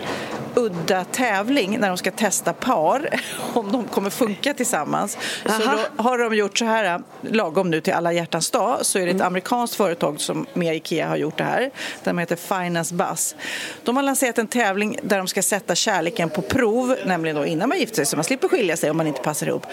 [0.54, 3.20] udda tävling när de ska testa par
[3.54, 5.18] om de kommer funka tillsammans.
[5.46, 5.78] Så Aha.
[5.96, 9.12] då har de gjort så här, lagom nu till alla hjärtans dag, så är det
[9.12, 11.70] ett amerikanskt företag som med IKEA har gjort det här.
[12.04, 13.36] De heter Finance Bus.
[13.82, 17.68] De har lanserat en tävling där de ska sätta kärleken på prov, nämligen då innan
[17.68, 19.66] man gifter sig så man slipper skilja sig om man inte passar ihop.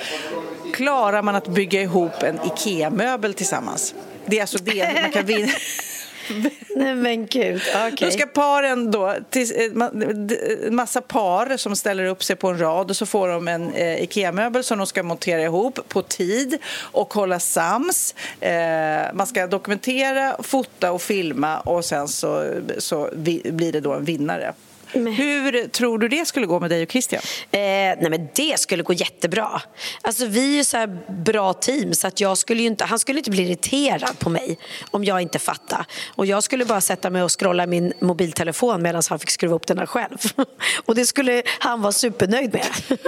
[0.73, 3.95] Klarar man att bygga ihop en IKEA-möbel tillsammans?
[4.25, 5.51] Det är alltså det man kan vinna.
[6.75, 7.95] Nej men gud, okej.
[7.99, 12.97] Då ska paren då, eh, massa par som ställer upp sig på en rad och
[12.97, 17.39] så får de en eh, IKEA-möbel som de ska montera ihop på tid och hålla
[17.39, 18.15] sams.
[18.39, 23.93] Eh, man ska dokumentera, fota och filma och sen så, så vi, blir det då
[23.93, 24.53] en vinnare.
[24.93, 27.21] Hur tror du det skulle gå med dig och Christian?
[27.51, 29.61] Eh, nej men det skulle gå jättebra.
[30.01, 33.43] Alltså vi är så bra team så att jag skulle inte, han skulle inte bli
[33.43, 34.57] irriterad på mig
[34.91, 35.85] om jag inte fattar.
[36.15, 39.67] Och jag skulle bara sätta mig och scrolla min mobiltelefon medan han fick skruva upp
[39.67, 40.17] den här själv.
[40.85, 42.67] Och det skulle han vara supernöjd med.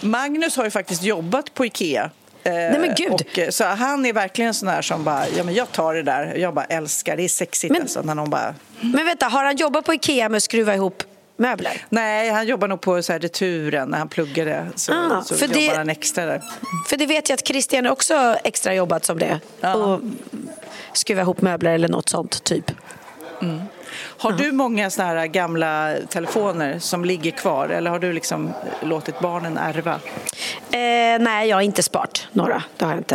[0.00, 2.10] Magnus har ju faktiskt jobbat på IKEA.
[2.48, 3.12] Eh, Nej, men gud.
[3.12, 6.02] Och, eh, så han är verkligen sån här som bara, ja men jag tar det
[6.02, 6.34] där.
[6.36, 9.56] Jag bara älskar, det är sexigt Men- alltså när någon bara Men vänta, har han
[9.56, 11.02] jobbat på Ikea med att skruva ihop
[11.36, 11.84] möbler?
[11.88, 14.66] Nej, han jobbar nog på så här returen när han pluggade.
[14.74, 16.42] Så, Ah, så för det- han extra där.
[16.88, 19.40] För det vet jag att Christian också extra jobbat som det.
[19.74, 20.00] Och
[20.92, 22.70] skruva ihop möbler eller något sånt typ.
[23.96, 29.20] Har du många såna här gamla telefoner som ligger kvar eller har du liksom låtit
[29.20, 30.00] barnen ärva?
[30.70, 32.62] Eh, nej, jag har inte sparat några.
[32.76, 33.14] Det har jag inte.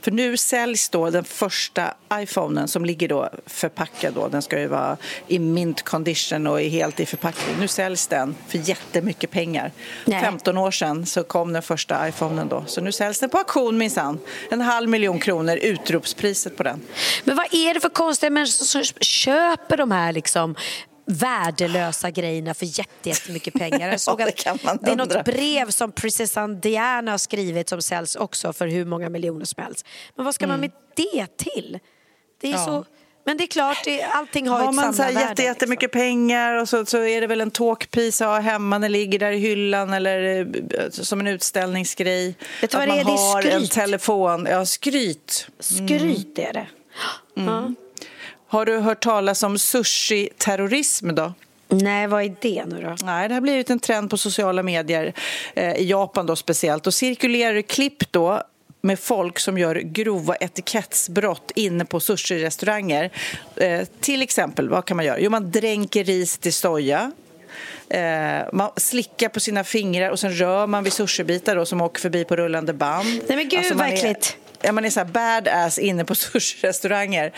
[0.00, 4.28] För nu säljs då den första iPhonen som ligger då förpackad då.
[4.28, 4.96] Den ska ju vara
[5.28, 7.56] i mint condition och är helt i förpackning.
[7.60, 9.72] Nu säljs den för jättemycket pengar.
[10.04, 10.20] Nej.
[10.20, 12.64] 15 år sedan så kom den första iPhonen då.
[12.66, 14.18] Så nu säljs den på auktion minsann.
[14.50, 16.80] En halv miljon kronor, utropspriset på den.
[17.24, 20.54] Men vad är det för konstiga människor som köper de här liksom
[21.06, 23.90] värdelösa grejerna för jätte- jättemycket pengar.
[23.90, 27.18] Jag såg Ja, det att kan man det är något brev som prinsessan Diana har
[27.18, 29.86] skrivit som säljs också för hur många miljoner som helst.
[30.16, 31.78] Men vad ska man med det till?
[32.40, 32.60] Det är Mm.
[32.60, 32.66] Ja.
[32.66, 32.84] så...
[33.24, 35.30] Men det är klart, det, allting har, Har ett man så här samlarvärde.
[35.30, 38.92] jätte, jättemycket pengar och så, så är det väl en talkpiece att ha hemma, den
[38.92, 40.40] ligger där i hyllan eller
[40.80, 42.36] eh, som en utställningsgrej.
[42.60, 43.04] Vet du att vad det man är?
[43.04, 43.70] Det är har en skryt.
[43.70, 44.46] telefon.
[44.50, 45.46] Ja, skryt.
[45.60, 46.66] Skryt är det.
[47.34, 47.72] Ja.
[48.52, 51.32] Har du hört talas om sushi-terrorism då?
[51.68, 52.96] Nej, vad är det nu då?
[53.04, 55.12] Nej, det har blivit en trend på sociala medier,
[55.54, 56.86] eh, i Japan då speciellt.
[56.86, 58.42] Och cirkulerar klipp då
[58.80, 63.10] med folk som gör grova etikettsbrott inne på sushi-restauranger.
[63.56, 65.20] Eh, till exempel, vad kan man göra?
[65.20, 67.12] Jo, man dränker ris till soja.
[67.88, 68.02] Eh,
[68.52, 72.24] man slickar på sina fingrar och sen rör man vid sushibitar då, som åker förbi
[72.24, 73.20] på rullande band.
[73.28, 74.36] Nej, men gud, Alltså, vad äckligt.
[74.64, 77.32] Ja, man är så här badass inne på sushi-restauranger.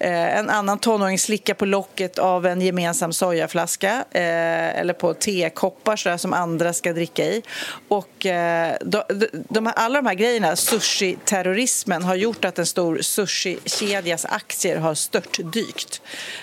[0.00, 5.96] Eh, en annan tonåring slickar på locket av en gemensam sojaflaska eh, eller på tekoppar
[5.96, 7.42] så där, som andra ska dricka i.
[7.88, 9.02] Och, eh, de,
[9.48, 14.94] de, här- alla de här grejerna, sushi-terrorismen, har gjort att en stor sushi-kedjas aktier har
[14.94, 16.00] störtdykt.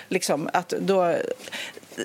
[0.08, 1.16] Liksom, att då,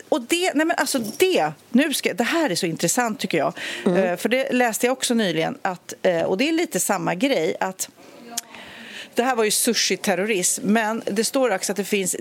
[0.09, 3.53] och det, nej men alltså det, nu ska, det här är så intressant tycker jag.
[3.97, 7.55] Eh, för det läste jag också nyligen, att, eh, och det är lite samma grej,
[7.59, 7.89] att
[9.15, 12.15] det här var ju sushi-terrorism, men det står också att det finns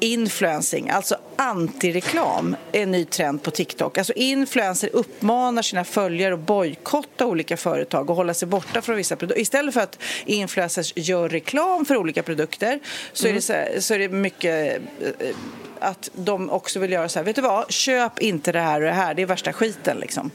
[0.00, 3.98] de-influencing, alltså antireklam, är en ny trend på TikTok.
[3.98, 9.16] Alltså influencer uppmanar sina följare att bojkotta olika företag och hålla sig borta från vissa
[9.16, 9.42] produkter.
[9.42, 12.80] Istället för att influencers gör reklam för olika produkter
[13.12, 14.80] så, är, det så, här, så är det mycket
[15.20, 15.36] eh,
[15.80, 18.86] att de också vill göra så här, vet du vad, köp inte det här och
[18.86, 20.30] det här, det är värsta skiten liksom.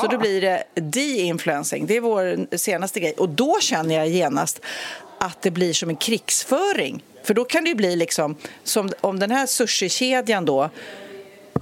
[0.00, 3.12] Så då blir det de-influencing, det är vår senaste grej.
[3.12, 4.60] Och då känner jag genast
[5.18, 7.02] att det blir som en krigsföring.
[7.22, 10.70] För då kan det ju bli liksom, som om den här sushikedjan då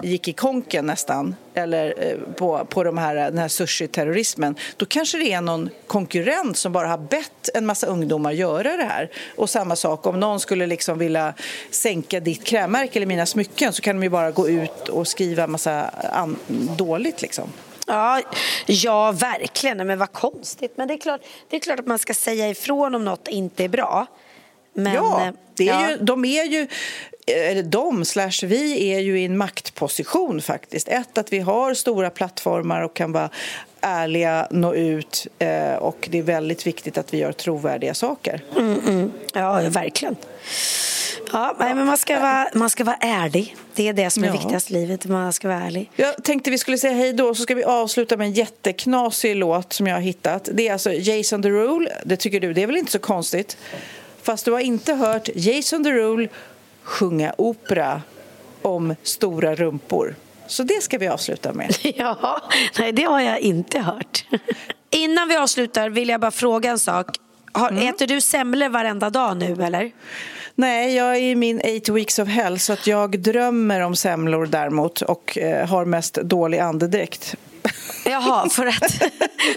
[0.03, 5.19] gick i konken nästan, eller eh, på, på de här, den här sushi-terrorismen, då kanske
[5.19, 9.11] det är någon konkurrent som bara har bett en massa ungdomar göra det här.
[9.37, 11.35] Och samma sak, om någon skulle liksom vilja
[11.71, 15.43] sänka ditt krämmärke eller mina smycken så kan de ju bara gå ut och skriva
[15.45, 16.39] en massa an-
[16.77, 17.49] dåligt liksom.
[17.87, 18.23] Ja,
[18.67, 19.87] ja, verkligen.
[19.87, 20.73] Men vad konstigt.
[20.77, 21.21] Men det är, klart,
[21.51, 24.07] det är klart att man ska säga ifrån om något inte är bra.
[24.75, 25.91] Men, ja, eh, det är ja.
[25.91, 26.67] Ju, de är ju,
[27.27, 30.89] eller de slash vi är ju i en maktposition faktiskt.
[30.89, 33.31] Ett, att vi har stora plattformar och kan vara
[33.81, 38.41] ärliga, nå ut eh, och det är väldigt viktigt att vi gör trovärdiga saker.
[38.57, 39.13] Mm, mm.
[39.35, 40.17] Ja, ja, verkligen.
[41.33, 43.57] Ja, nej, men man ska, vara, man ska vara ärlig.
[43.75, 44.33] Det är det som är Ja.
[44.33, 45.07] viktigast i livet.
[45.07, 45.91] Man ska vara ärlig.
[45.97, 49.73] Jag tänkte vi skulle säga hej då, så ska vi avsluta med en jätteknasig låt
[49.73, 50.49] som jag har hittat.
[50.53, 51.89] Det är alltså Jason Derulo.
[52.05, 53.57] Det tycker du, det är väl inte så konstigt?
[54.23, 56.29] Fast du har inte hört Jason Derulo
[56.83, 58.03] sjunga opera
[58.63, 60.15] om stora rumpor.
[60.47, 61.75] Så det ska vi avsluta med.
[61.97, 62.41] Ja,
[62.79, 64.25] nej, det har jag inte hört.
[64.91, 67.07] Innan vi avslutar vill jag bara fråga en sak.
[67.53, 67.89] Har, Mm.
[67.89, 69.93] Äter du semlor varenda dag nu eller?
[70.55, 74.47] Nej, jag är i min eight weeks of hell så att jag drömmer om semlor
[74.47, 77.35] däremot och eh, har mest dålig andedräkt.
[78.05, 78.93] Jaha, för att,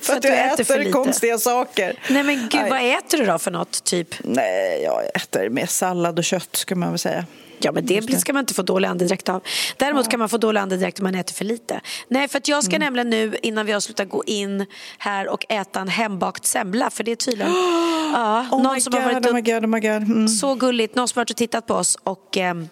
[0.01, 1.99] För att jag äter, konstiga saker.
[2.09, 2.69] Nej men gud, Nej.
[2.69, 4.15] vad äter du då för något typ?
[4.23, 7.25] Nej, jag äter mer sallad och kött ska man väl säga.
[7.59, 9.43] Ja men det ska man inte få dålig andedräkt av.
[9.77, 11.81] Däremot kan man få dålig andedräkt om man äter för lite.
[12.07, 14.65] Nej för att jag ska nämligen nu innan vi avslutar gå in
[14.97, 17.51] här och äta en hembakt semla för det är tydligen
[18.13, 19.91] ja, Oh någon som har God, varit oh my God, oh my God.
[19.91, 20.27] Mm.
[20.27, 22.69] så gulligt, någon som har varit och tittat på oss och ehm,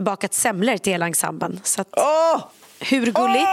[0.00, 1.60] bakat semlor till hela ensemblen.
[1.64, 2.44] Så att, Åh!
[2.80, 3.48] hur gulligt?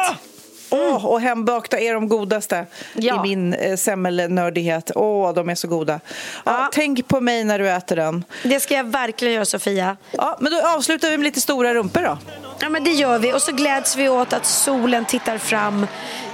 [0.74, 0.80] Åh!
[0.96, 3.16] Åh, och hembakta är de godaste Ja.
[3.16, 4.92] i min eh, semmelnördighet.
[4.96, 6.00] Åh, de är så goda.
[6.46, 8.24] Ja, Tänk på mig när du äter den.
[8.44, 9.98] Det ska jag verkligen göra Sofia.
[10.12, 12.18] Ja, men då avslutar vi med lite stora rumpor då.
[12.60, 15.88] Ja men det gör vi och så gläds vi åt att solen tittar fram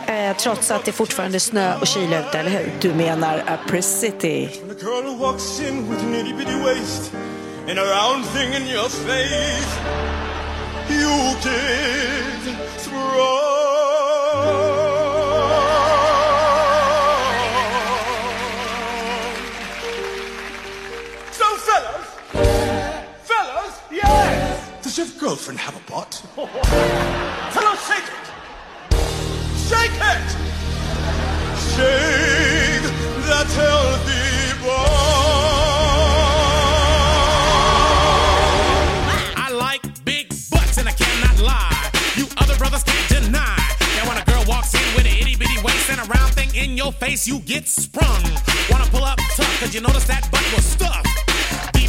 [0.08, 2.72] eh, trots att det fortfarande är snö och kyla ute, eller hur?
[2.80, 4.50] Du menar Apricity.
[7.70, 9.80] And a round thing in your face,
[10.90, 12.56] you did
[12.92, 14.09] wrong.
[24.90, 26.16] Does your girlfriend have a butt?
[27.54, 28.26] fellas, shake it.
[29.70, 30.30] Shake it.
[31.78, 32.90] Shake
[33.30, 34.50] that healthy
[39.38, 41.92] I like big butts and I cannot lie.
[42.16, 43.58] You other brothers can't deny.
[43.94, 46.50] That when a girl walks in with an itty bitty waist and a round thing
[46.56, 48.24] in your face, you get sprung.
[48.72, 51.39] Wanna pull up tough, cause you notice that butt was stuffed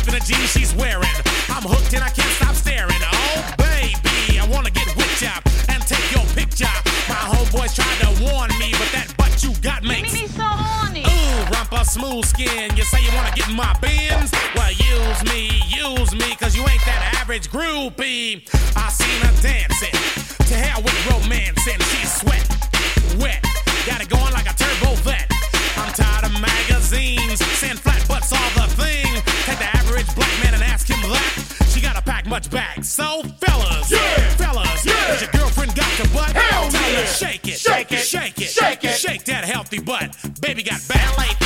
[0.00, 1.16] teeth in the jeans she's wearing.
[1.48, 3.00] I'm hooked and I can't stop staring.
[3.00, 6.72] Oh, baby, I wanna get whipped up and take your picture.
[7.08, 11.02] My homeboys tried to warn me, but that butt you got makes me so horny.
[11.02, 12.76] Ooh, rumpa smooth skin.
[12.76, 14.30] You say you wanna get in my bins?
[14.54, 18.46] Well, use me, use me, cause you ain't that average groupie.
[18.76, 19.96] I seen her dancing
[20.48, 22.46] to hell with romance, and she's sweat,
[23.18, 23.42] wet.
[23.86, 25.30] Got it going like a turbo vet.
[25.76, 28.19] I'm tired of magazines, sand flat butt
[32.40, 32.84] much back.
[32.84, 33.98] So, fellas, yeah.
[34.36, 36.32] fellas, has your girlfriend got your butt?
[36.32, 37.04] Hell Tell yeah.
[37.04, 37.98] shake it, Shake it.
[37.98, 38.96] shake it, Shake it.
[38.96, 40.16] shake that healthy butt.
[40.40, 41.39] Baby got ballet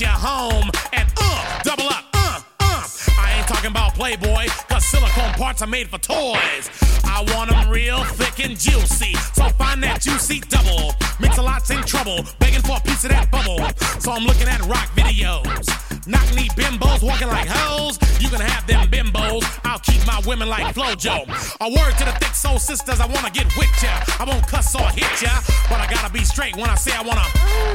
[0.00, 2.86] I wanna get you home and uh, double up, uh, uh.
[3.18, 6.70] I ain't talking about Playboy, cause silicone parts are made for toys.
[7.04, 9.14] I want 'em real thick and juicy.
[9.34, 10.94] So find that juicy double.
[11.18, 13.58] Mix a lot's in trouble, begging for a piece of that bubble.
[14.00, 15.66] So I'm looking at rock videos.
[16.06, 17.98] Knock knee bimbos walking like hoes.
[18.20, 19.44] You can have them bimbos.
[19.64, 21.26] I'll keep my women like Flojo.
[21.60, 23.90] A word to the thick soul sisters, I wanna get with ya.
[24.20, 27.02] I won't cuss or hit ya, but I gotta be straight when I say I
[27.02, 27.26] wanna.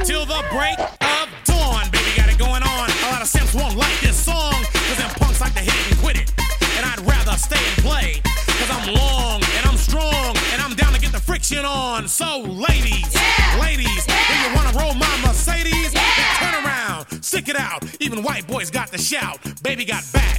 [0.04, 1.90] Till the break of dawn,
[2.34, 2.90] it going on.
[2.90, 5.90] A lot of simps won't like this song, cause them punks like to hit it
[5.90, 6.32] and quit it.
[6.76, 10.92] And I'd rather stay and play, cause I'm long and I'm strong, and I'm down
[10.92, 12.08] to get the friction on.
[12.08, 13.14] So, ladies,
[13.60, 16.04] ladies, if you wanna roll my Mercedes, then
[16.38, 17.84] turn around, stick it out.
[18.00, 19.38] Even white boys got the shout.
[19.62, 20.38] Baby got back.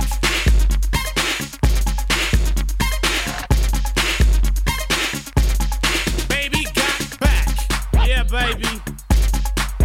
[6.28, 8.08] Baby got back.
[8.08, 8.82] Yeah, baby.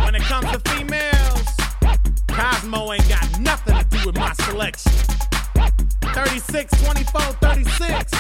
[0.02, 1.59] When it comes to females,
[2.40, 4.92] Cosmo ain't got nothing to do with my selection.
[6.14, 8.12] 36, 24, 36.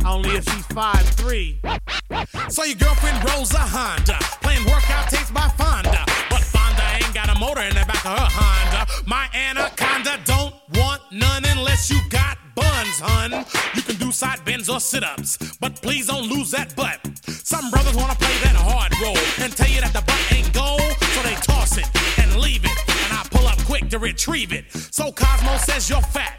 [0.06, 2.50] Only if she's 5'3.
[2.50, 6.02] So your girlfriend rolls a Honda, playing workout tapes by Fonda.
[6.30, 8.90] But Fonda ain't got a motor in the back of her Honda.
[9.06, 13.44] My anaconda don't want none unless you got buns, hun.
[13.74, 16.98] You can do side bends or sit ups, but please don't lose that butt.
[17.26, 20.80] Some brothers wanna play that hard role and tell you that the butt ain't gold,
[21.18, 21.88] so they toss it
[22.18, 22.78] and leave it.
[23.04, 24.64] And I pull up quick to retrieve it.
[24.72, 26.34] So Cosmo says you're fat.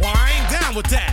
[0.00, 1.12] Well, I ain't down with that.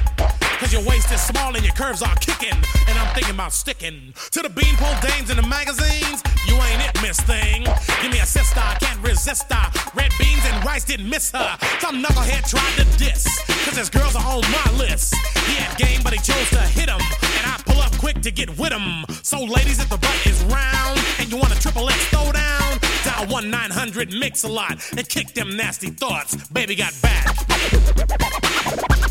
[0.59, 2.55] Cause your waist is small and your curves are kicking.
[2.88, 6.24] And I'm thinking about sticking to the beanpole dames in the magazines.
[6.47, 7.66] You ain't it, miss thing.
[8.01, 9.68] Give me a sister, I can't resist her.
[9.93, 11.57] Red beans and rice didn't miss her.
[11.80, 13.26] Some knucklehead tried to diss.
[13.66, 15.16] Cause his girls are on my list.
[15.47, 17.01] He had game, but he chose to hit him.
[17.38, 19.05] And I pull up quick to get with him.
[19.24, 22.41] So, ladies, if the butt is round and you want a triple X throwdown,
[23.22, 26.36] dial 1 900 Mix a Lot and kick them nasty thoughts.
[26.49, 29.11] Baby got back.